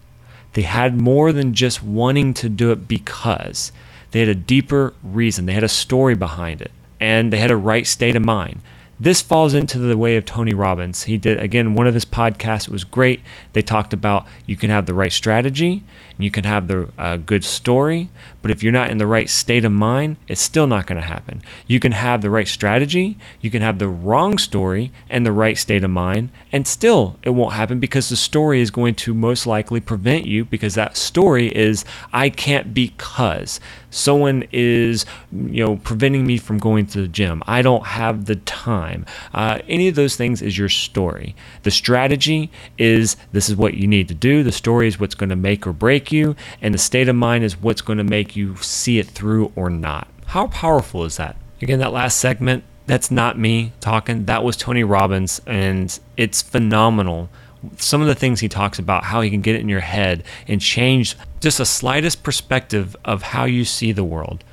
They 0.53 0.63
had 0.63 0.99
more 0.99 1.31
than 1.31 1.53
just 1.53 1.83
wanting 1.83 2.33
to 2.33 2.49
do 2.49 2.71
it 2.71 2.87
because. 2.87 3.71
They 4.09 4.21
had 4.21 4.29
a 4.29 4.33
deeper 4.33 4.95
reason, 5.03 5.45
they 5.45 5.53
had 5.53 5.63
a 5.63 5.69
story 5.69 6.15
behind 6.15 6.63
it, 6.63 6.71
and 6.99 7.31
they 7.31 7.37
had 7.37 7.51
a 7.51 7.55
right 7.55 7.85
state 7.85 8.15
of 8.15 8.25
mind. 8.25 8.61
This 9.01 9.19
falls 9.23 9.55
into 9.55 9.79
the 9.79 9.97
way 9.97 10.15
of 10.15 10.25
Tony 10.25 10.53
Robbins. 10.53 11.05
He 11.05 11.17
did, 11.17 11.39
again, 11.39 11.73
one 11.73 11.87
of 11.87 11.95
his 11.95 12.05
podcasts 12.05 12.69
was 12.69 12.83
great. 12.83 13.21
They 13.53 13.63
talked 13.63 13.93
about 13.93 14.27
you 14.45 14.55
can 14.55 14.69
have 14.69 14.85
the 14.85 14.93
right 14.93 15.11
strategy, 15.11 15.83
you 16.19 16.29
can 16.29 16.43
have 16.43 16.67
the 16.67 16.87
uh, 16.99 17.17
good 17.17 17.43
story, 17.43 18.11
but 18.43 18.51
if 18.51 18.61
you're 18.61 18.71
not 18.71 18.91
in 18.91 18.99
the 18.99 19.07
right 19.07 19.27
state 19.27 19.65
of 19.65 19.71
mind, 19.71 20.17
it's 20.27 20.39
still 20.39 20.67
not 20.67 20.85
going 20.85 21.01
to 21.01 21.07
happen. 21.07 21.41
You 21.65 21.79
can 21.79 21.93
have 21.93 22.21
the 22.21 22.29
right 22.29 22.47
strategy, 22.47 23.17
you 23.39 23.49
can 23.49 23.63
have 23.63 23.79
the 23.79 23.87
wrong 23.87 24.37
story 24.37 24.91
and 25.09 25.25
the 25.25 25.31
right 25.31 25.57
state 25.57 25.83
of 25.83 25.89
mind, 25.89 26.29
and 26.51 26.67
still 26.67 27.17
it 27.23 27.31
won't 27.31 27.53
happen 27.53 27.79
because 27.79 28.09
the 28.09 28.15
story 28.15 28.61
is 28.61 28.69
going 28.69 28.93
to 28.93 29.15
most 29.15 29.47
likely 29.47 29.79
prevent 29.79 30.27
you 30.27 30.45
because 30.45 30.75
that 30.75 30.95
story 30.95 31.47
is 31.47 31.85
I 32.13 32.29
can't 32.29 32.71
because 32.71 33.59
someone 33.91 34.45
is 34.51 35.05
you 35.31 35.63
know 35.63 35.75
preventing 35.77 36.25
me 36.25 36.37
from 36.37 36.57
going 36.57 36.87
to 36.87 37.01
the 37.01 37.07
gym. 37.07 37.43
I 37.45 37.61
don't 37.61 37.85
have 37.85 38.25
the 38.25 38.37
time. 38.37 39.05
Uh, 39.33 39.59
any 39.67 39.87
of 39.87 39.95
those 39.95 40.15
things 40.15 40.41
is 40.41 40.57
your 40.57 40.69
story. 40.69 41.35
The 41.61 41.71
strategy 41.71 42.49
is 42.79 43.15
this 43.31 43.49
is 43.49 43.55
what 43.55 43.75
you 43.75 43.87
need 43.87 44.07
to 44.07 44.15
do. 44.15 44.41
The 44.41 44.51
story 44.51 44.87
is 44.87 44.99
what's 44.99 45.15
going 45.15 45.29
to 45.29 45.35
make 45.35 45.67
or 45.67 45.73
break 45.73 46.11
you. 46.11 46.35
And 46.61 46.73
the 46.73 46.79
state 46.79 47.07
of 47.07 47.15
mind 47.15 47.43
is 47.43 47.61
what's 47.61 47.81
going 47.81 47.97
to 47.97 48.03
make 48.03 48.35
you 48.35 48.55
see 48.57 48.97
it 48.97 49.07
through 49.07 49.51
or 49.55 49.69
not. 49.69 50.07
How 50.27 50.47
powerful 50.47 51.03
is 51.05 51.17
that? 51.17 51.35
Again, 51.61 51.79
that 51.79 51.91
last 51.91 52.17
segment, 52.17 52.63
that's 52.87 53.11
not 53.11 53.37
me 53.37 53.73
talking. 53.79 54.25
That 54.25 54.43
was 54.43 54.57
Tony 54.57 54.83
Robbins, 54.83 55.41
and 55.45 55.97
it's 56.17 56.41
phenomenal. 56.41 57.29
Some 57.77 58.01
of 58.01 58.07
the 58.07 58.15
things 58.15 58.39
he 58.39 58.49
talks 58.49 58.79
about, 58.79 59.03
how 59.03 59.21
he 59.21 59.29
can 59.29 59.41
get 59.41 59.55
it 59.55 59.61
in 59.61 59.69
your 59.69 59.81
head 59.81 60.23
and 60.47 60.59
change 60.59 61.15
just 61.39 61.59
the 61.59 61.65
slightest 61.65 62.23
perspective 62.23 62.95
of 63.05 63.21
how 63.21 63.45
you 63.45 63.65
see 63.65 63.91
the 63.91 64.03
world. 64.03 64.43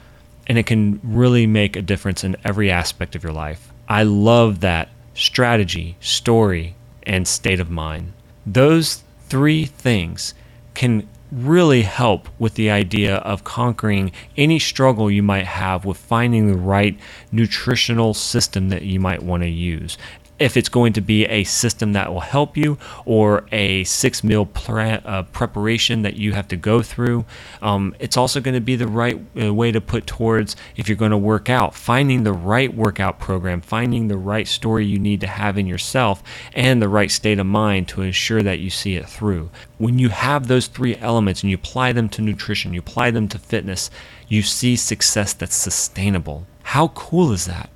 And 0.47 0.59
it 0.59 0.67
can 0.67 1.01
really 1.03 1.47
make 1.47 1.77
a 1.77 1.83
difference 1.83 2.25
in 2.25 2.37
every 2.45 2.71
aspect 2.71 3.15
of 3.15 3.23
your 3.23 3.33
life. 3.33 3.73
I 3.89 4.03
love 4.03 4.61
that 4.61 4.89
strategy, 5.15 5.97
story, 6.01 6.75
and 7.03 7.27
state 7.27 7.61
of 7.61 7.71
mind. 7.71 8.13
Those 8.47 9.03
three 9.29 9.65
things 9.65 10.35
can 10.75 11.09
really 11.31 11.83
help 11.83 12.29
with 12.39 12.55
the 12.55 12.71
idea 12.71 13.17
of 13.17 13.45
conquering 13.45 14.13
any 14.37 14.59
struggle 14.59 15.11
you 15.11 15.23
might 15.23 15.47
have 15.47 15.85
with 15.85 15.99
finding 15.99 16.47
the 16.47 16.57
right 16.57 16.99
nutritional 17.31 18.15
system 18.15 18.71
that 18.71 18.83
you 18.83 18.99
might 18.99 19.23
want 19.23 19.43
to 19.43 19.49
use 19.49 19.99
if 20.39 20.57
it's 20.57 20.69
going 20.69 20.93
to 20.93 21.01
be 21.01 21.25
a 21.27 21.45
system 21.45 21.93
that 21.93 22.13
will 22.13 22.21
help 22.21 22.57
you 22.57 22.79
or 23.05 23.47
a 23.53 23.85
six 23.85 24.23
meal 24.23 24.49
uh, 24.69 25.23
preparation 25.33 26.03
that 26.03 26.17
you 26.17 26.33
have 26.33 26.49
to 26.49 26.57
go 26.57 26.83
through. 26.83 27.25
Um, 27.63 27.95
it's 27.99 28.17
also 28.17 28.41
going 28.41 28.55
to 28.55 28.61
be 28.61 28.77
the 28.77 28.87
right 28.87 29.21
uh, 29.41 29.53
way 29.53 29.73
to 29.73 29.81
put 29.81 30.07
towards 30.07 30.57
if 30.77 30.89
you're 30.89 30.97
going 30.97 31.11
to 31.11 31.19
work 31.19 31.49
out, 31.49 31.75
finding 31.75 32.23
the 32.23 32.33
right 32.33 32.73
workout 32.75 33.19
program, 33.19 33.61
finding 33.61 34.09
the 34.09 34.19
right 34.19 34.47
story 34.47 34.87
you 34.87 34.99
need 34.99 35.21
to 35.21 35.27
have 35.27 35.59
in 35.59 35.67
yourself, 35.67 36.23
and 36.55 36.81
the 36.81 36.89
right 36.89 37.11
state 37.11 37.39
of 37.39 37.47
mind 37.47 37.89
to 37.89 38.03
ensure 38.03 38.43
that 38.43 38.59
you 38.59 38.71
see 38.71 38.97
it 38.97 39.09
through. 39.09 39.51
When 39.79 39.99
you 39.99 40.09
have 40.11 40.47
those 40.47 40.67
three 40.67 40.97
elements 40.97 41.43
and 41.43 41.51
you 41.51 41.57
apply 41.57 41.93
them 41.93 42.09
to 42.11 42.23
nutrition, 42.23 42.75
you 42.75 42.81
apply 42.81 43.11
them 43.11 43.29
to 43.29 43.39
fitness, 43.39 43.91
you 44.29 44.43
see 44.43 44.77
success 44.77 45.33
that's 45.33 45.57
sustainable. 45.57 46.47
How 46.63 46.89
cool 46.89 47.33
is 47.33 47.47
that? 47.47 47.71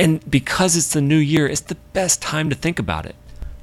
And 0.00 0.28
because 0.30 0.78
it's 0.78 0.94
the 0.94 1.02
new 1.02 1.18
year, 1.18 1.46
it's 1.46 1.60
the 1.60 1.76
best 1.92 2.22
time 2.22 2.48
to 2.48 2.56
think 2.56 2.78
about 2.78 3.04
it. 3.04 3.14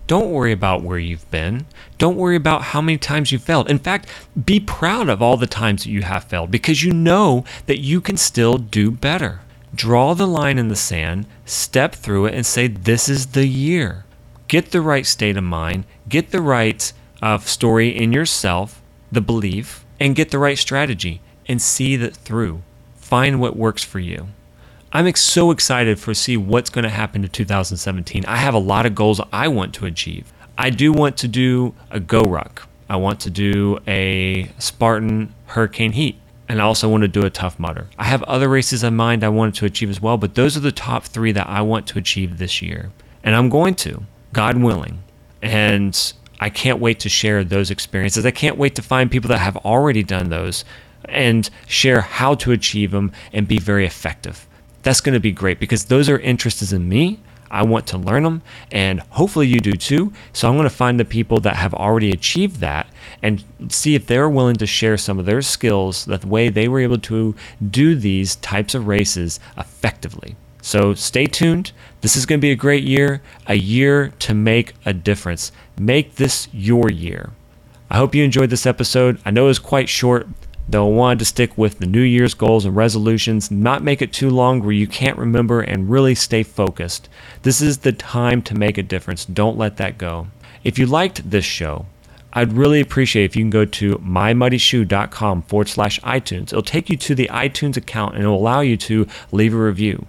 Don't 0.05 0.29
worry 0.29 0.51
about 0.51 0.83
where 0.83 0.99
you've 0.99 1.29
been. 1.31 1.65
Don't 1.97 2.15
worry 2.15 2.35
about 2.35 2.61
how 2.61 2.79
many 2.79 2.99
times 2.99 3.31
you 3.31 3.39
failed. 3.39 3.71
In 3.71 3.79
fact, 3.79 4.07
be 4.45 4.59
proud 4.59 5.09
of 5.09 5.19
all 5.19 5.35
the 5.35 5.47
times 5.47 5.83
that 5.83 5.89
you 5.89 6.03
have 6.03 6.25
failed 6.25 6.51
because 6.51 6.83
you 6.83 6.93
know 6.93 7.43
that 7.65 7.79
you 7.79 7.99
can 7.99 8.17
still 8.17 8.59
do 8.59 8.91
better. 8.91 9.41
Draw 9.73 10.13
the 10.13 10.27
line 10.27 10.59
in 10.59 10.67
the 10.67 10.75
sand, 10.75 11.25
step 11.43 11.95
through 11.95 12.27
it, 12.27 12.35
and 12.35 12.45
say, 12.45 12.67
This 12.67 13.09
is 13.09 13.27
the 13.27 13.47
year. 13.47 14.05
Get 14.47 14.69
the 14.69 14.81
right 14.81 15.07
state 15.07 15.37
of 15.37 15.43
mind, 15.43 15.85
get 16.07 16.29
the 16.29 16.41
right 16.41 16.93
uh, 17.19 17.39
story 17.39 17.89
in 17.89 18.13
yourself, 18.13 18.79
the 19.11 19.21
belief, 19.21 19.83
and 19.99 20.15
get 20.15 20.29
the 20.29 20.39
right 20.39 20.57
strategy 20.59 21.19
and 21.47 21.59
see 21.59 21.95
that 21.95 22.15
through. 22.15 22.61
Find 22.95 23.41
what 23.41 23.55
works 23.55 23.83
for 23.83 23.97
you. 23.97 24.27
I'm 24.97 25.13
so 25.13 25.51
excited 25.51 25.99
for 25.99 26.15
see 26.15 26.37
what's 26.37 26.71
going 26.71 26.81
to 26.81 26.89
happen 26.89 27.21
to 27.21 27.27
2017. 27.27 28.25
I 28.25 28.37
have 28.37 28.55
a 28.55 28.57
lot 28.57 28.87
of 28.87 28.95
goals 28.95 29.21
I 29.31 29.47
want 29.47 29.75
to 29.75 29.85
achieve. 29.85 30.33
I 30.57 30.71
do 30.71 30.91
want 30.91 31.17
to 31.17 31.27
do 31.27 31.75
a 31.91 31.99
GORUCK. 31.99 32.63
I 32.89 32.95
want 32.95 33.19
to 33.19 33.29
do 33.29 33.77
a 33.87 34.49
Spartan 34.57 35.35
Hurricane 35.45 35.91
Heat. 35.91 36.19
And 36.49 36.59
I 36.59 36.63
also 36.63 36.89
want 36.89 37.03
to 37.03 37.07
do 37.07 37.23
a 37.23 37.29
Tough 37.29 37.59
Mudder. 37.59 37.85
I 37.99 38.05
have 38.05 38.23
other 38.23 38.49
races 38.49 38.83
in 38.83 38.95
mind 38.95 39.23
I 39.23 39.29
wanted 39.29 39.53
to 39.55 39.65
achieve 39.65 39.91
as 39.91 40.01
well, 40.01 40.17
but 40.17 40.33
those 40.33 40.57
are 40.57 40.61
the 40.61 40.71
top 40.71 41.03
three 41.03 41.31
that 41.31 41.47
I 41.47 41.61
want 41.61 41.85
to 41.89 41.99
achieve 41.99 42.39
this 42.39 42.63
year. 42.63 42.89
And 43.23 43.35
I'm 43.35 43.49
going 43.49 43.75
to, 43.75 44.01
God 44.33 44.57
willing. 44.57 45.03
And 45.43 46.11
I 46.39 46.49
can't 46.49 46.79
wait 46.79 46.99
to 47.01 47.09
share 47.09 47.43
those 47.43 47.69
experiences. 47.69 48.25
I 48.25 48.31
can't 48.31 48.57
wait 48.57 48.73
to 48.73 48.81
find 48.81 49.11
people 49.11 49.27
that 49.27 49.41
have 49.41 49.57
already 49.57 50.01
done 50.01 50.29
those 50.29 50.65
and 51.05 51.47
share 51.67 52.01
how 52.01 52.33
to 52.33 52.51
achieve 52.51 52.89
them 52.89 53.11
and 53.31 53.47
be 53.47 53.59
very 53.59 53.85
effective 53.85 54.47
that's 54.83 55.01
going 55.01 55.13
to 55.13 55.19
be 55.19 55.31
great 55.31 55.59
because 55.59 55.85
those 55.85 56.09
are 56.09 56.19
interests 56.19 56.71
in 56.71 56.87
me. 56.87 57.19
I 57.49 57.63
want 57.63 57.87
to 57.87 57.97
learn 57.97 58.23
them, 58.23 58.41
and 58.71 58.99
hopefully 58.99 59.47
you 59.47 59.59
do 59.61 59.71
too. 59.71 60.11
So 60.33 60.49
I'm 60.49 60.55
going 60.55 60.69
to 60.69 60.75
find 60.75 60.99
the 60.99 61.05
people 61.05 61.39
that 61.39 61.55
have 61.55 61.73
already 61.73 62.11
achieved 62.11 62.59
that 62.59 62.87
and 63.21 63.43
see 63.69 63.95
if 63.95 64.05
they're 64.05 64.29
willing 64.29 64.57
to 64.57 64.65
share 64.65 64.97
some 64.97 65.17
of 65.17 65.25
their 65.25 65.41
skills, 65.41 66.05
the 66.05 66.19
way 66.27 66.49
they 66.49 66.67
were 66.67 66.81
able 66.81 66.97
to 66.99 67.35
do 67.65 67.95
these 67.95 68.35
types 68.37 68.75
of 68.75 68.87
races 68.87 69.39
effectively. 69.57 70.35
So 70.61 70.93
stay 70.93 71.25
tuned. 71.25 71.71
This 72.01 72.17
is 72.17 72.25
going 72.25 72.39
to 72.39 72.45
be 72.45 72.51
a 72.51 72.55
great 72.55 72.83
year, 72.83 73.21
a 73.47 73.55
year 73.55 74.09
to 74.19 74.33
make 74.33 74.73
a 74.85 74.93
difference. 74.93 75.53
Make 75.79 76.15
this 76.15 76.49
your 76.51 76.91
year. 76.91 77.31
I 77.89 77.95
hope 77.95 78.13
you 78.13 78.25
enjoyed 78.25 78.49
this 78.49 78.65
episode. 78.65 79.19
I 79.25 79.31
know 79.31 79.45
it 79.45 79.47
was 79.47 79.59
quite 79.59 79.87
short, 79.87 80.27
They'll 80.69 80.91
want 80.91 81.19
to 81.19 81.25
stick 81.25 81.57
with 81.57 81.79
the 81.79 81.85
New 81.85 82.01
Year's 82.01 82.33
goals 82.33 82.65
and 82.65 82.75
resolutions, 82.75 83.49
not 83.49 83.83
make 83.83 84.01
it 84.01 84.11
too 84.11 84.29
long 84.29 84.61
where 84.61 84.73
you 84.73 84.87
can't 84.87 85.17
remember 85.17 85.61
and 85.61 85.89
really 85.89 86.13
stay 86.13 86.43
focused. 86.43 87.07
This 87.43 87.61
is 87.61 87.79
the 87.79 87.93
time 87.93 88.41
to 88.43 88.55
make 88.55 88.77
a 88.77 88.83
difference. 88.83 89.23
Don't 89.23 89.57
let 89.57 89.77
that 89.77 89.97
go. 89.97 90.27
If 90.65 90.77
you 90.77 90.85
liked 90.85 91.29
this 91.29 91.45
show, 91.45 91.85
I'd 92.33 92.53
really 92.53 92.81
appreciate 92.81 93.25
if 93.25 93.35
you 93.35 93.43
can 93.43 93.49
go 93.49 93.63
to 93.63 93.95
mymuddyshoe.com 93.95 95.43
forward 95.43 95.69
slash 95.69 96.01
iTunes. 96.01 96.47
It'll 96.47 96.61
take 96.61 96.89
you 96.89 96.97
to 96.97 97.15
the 97.15 97.29
iTunes 97.31 97.77
account 97.77 98.15
and 98.15 98.23
it'll 98.23 98.35
allow 98.35 98.59
you 98.59 98.75
to 98.77 99.07
leave 99.31 99.53
a 99.53 99.57
review. 99.57 100.05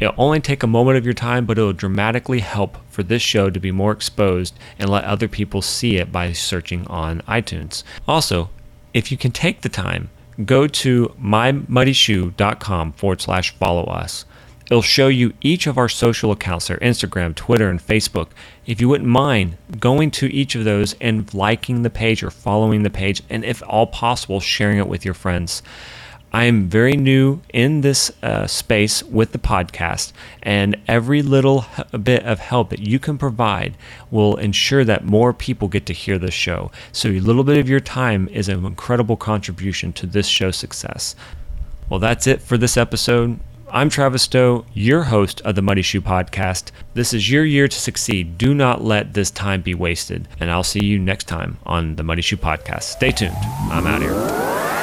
It'll 0.00 0.14
only 0.16 0.40
take 0.40 0.62
a 0.62 0.68
moment 0.68 0.96
of 0.96 1.04
your 1.04 1.14
time, 1.14 1.44
but 1.44 1.58
it'll 1.58 1.72
dramatically 1.72 2.40
help 2.40 2.78
for 2.88 3.02
this 3.02 3.20
show 3.20 3.50
to 3.50 3.60
be 3.60 3.72
more 3.72 3.92
exposed 3.92 4.58
and 4.78 4.88
let 4.88 5.04
other 5.04 5.28
people 5.28 5.60
see 5.60 5.96
it 5.96 6.10
by 6.10 6.32
searching 6.32 6.86
on 6.86 7.20
iTunes. 7.22 7.82
Also, 8.06 8.48
if 8.94 9.10
you 9.10 9.18
can 9.18 9.32
take 9.32 9.60
the 9.60 9.68
time, 9.68 10.10
go 10.44 10.66
to 10.66 11.14
mymuddyshoe.com 11.20 12.92
forward 12.92 13.20
slash 13.20 13.54
follow 13.56 13.84
us. 13.84 14.24
It'll 14.70 14.82
show 14.82 15.08
you 15.08 15.32
each 15.40 15.66
of 15.66 15.78
our 15.78 15.88
social 15.88 16.30
accounts, 16.30 16.68
there 16.68 16.76
Instagram, 16.78 17.34
Twitter, 17.34 17.70
and 17.70 17.80
Facebook. 17.80 18.28
If 18.66 18.82
you 18.82 18.88
wouldn't 18.88 19.08
mind 19.08 19.56
going 19.80 20.10
to 20.12 20.32
each 20.32 20.54
of 20.54 20.64
those 20.64 20.94
and 21.00 21.32
liking 21.32 21.82
the 21.82 21.90
page 21.90 22.22
or 22.22 22.30
following 22.30 22.82
the 22.82 22.90
page, 22.90 23.22
and 23.30 23.46
if 23.46 23.62
all 23.66 23.86
possible, 23.86 24.40
sharing 24.40 24.78
it 24.78 24.86
with 24.86 25.06
your 25.06 25.14
friends. 25.14 25.62
I 26.32 26.44
am 26.44 26.68
very 26.68 26.92
new 26.92 27.40
in 27.54 27.80
this 27.80 28.12
uh, 28.22 28.46
space 28.46 29.02
with 29.02 29.32
the 29.32 29.38
podcast, 29.38 30.12
and 30.42 30.76
every 30.86 31.22
little 31.22 31.64
bit 32.02 32.24
of 32.24 32.38
help 32.38 32.68
that 32.70 32.80
you 32.80 32.98
can 32.98 33.16
provide 33.16 33.76
will 34.10 34.36
ensure 34.36 34.84
that 34.84 35.04
more 35.04 35.32
people 35.32 35.68
get 35.68 35.86
to 35.86 35.94
hear 35.94 36.18
this 36.18 36.34
show. 36.34 36.70
So, 36.92 37.08
a 37.08 37.20
little 37.20 37.44
bit 37.44 37.56
of 37.56 37.68
your 37.68 37.80
time 37.80 38.28
is 38.28 38.48
an 38.48 38.66
incredible 38.66 39.16
contribution 39.16 39.92
to 39.94 40.06
this 40.06 40.26
show's 40.26 40.56
success. 40.56 41.16
Well, 41.88 42.00
that's 42.00 42.26
it 42.26 42.42
for 42.42 42.58
this 42.58 42.76
episode. 42.76 43.40
I'm 43.70 43.90
Travis 43.90 44.22
Stowe, 44.22 44.64
your 44.72 45.04
host 45.04 45.40
of 45.42 45.54
the 45.54 45.62
Muddy 45.62 45.82
Shoe 45.82 46.00
Podcast. 46.00 46.70
This 46.94 47.12
is 47.12 47.30
your 47.30 47.44
year 47.44 47.68
to 47.68 47.80
succeed. 47.80 48.38
Do 48.38 48.54
not 48.54 48.82
let 48.82 49.12
this 49.12 49.30
time 49.30 49.60
be 49.60 49.74
wasted. 49.74 50.26
And 50.40 50.50
I'll 50.50 50.64
see 50.64 50.84
you 50.84 50.98
next 50.98 51.28
time 51.28 51.58
on 51.66 51.96
the 51.96 52.02
Muddy 52.02 52.22
Shoe 52.22 52.38
Podcast. 52.38 52.84
Stay 52.84 53.10
tuned. 53.10 53.36
I'm 53.70 53.86
out 53.86 54.00
here. 54.00 54.77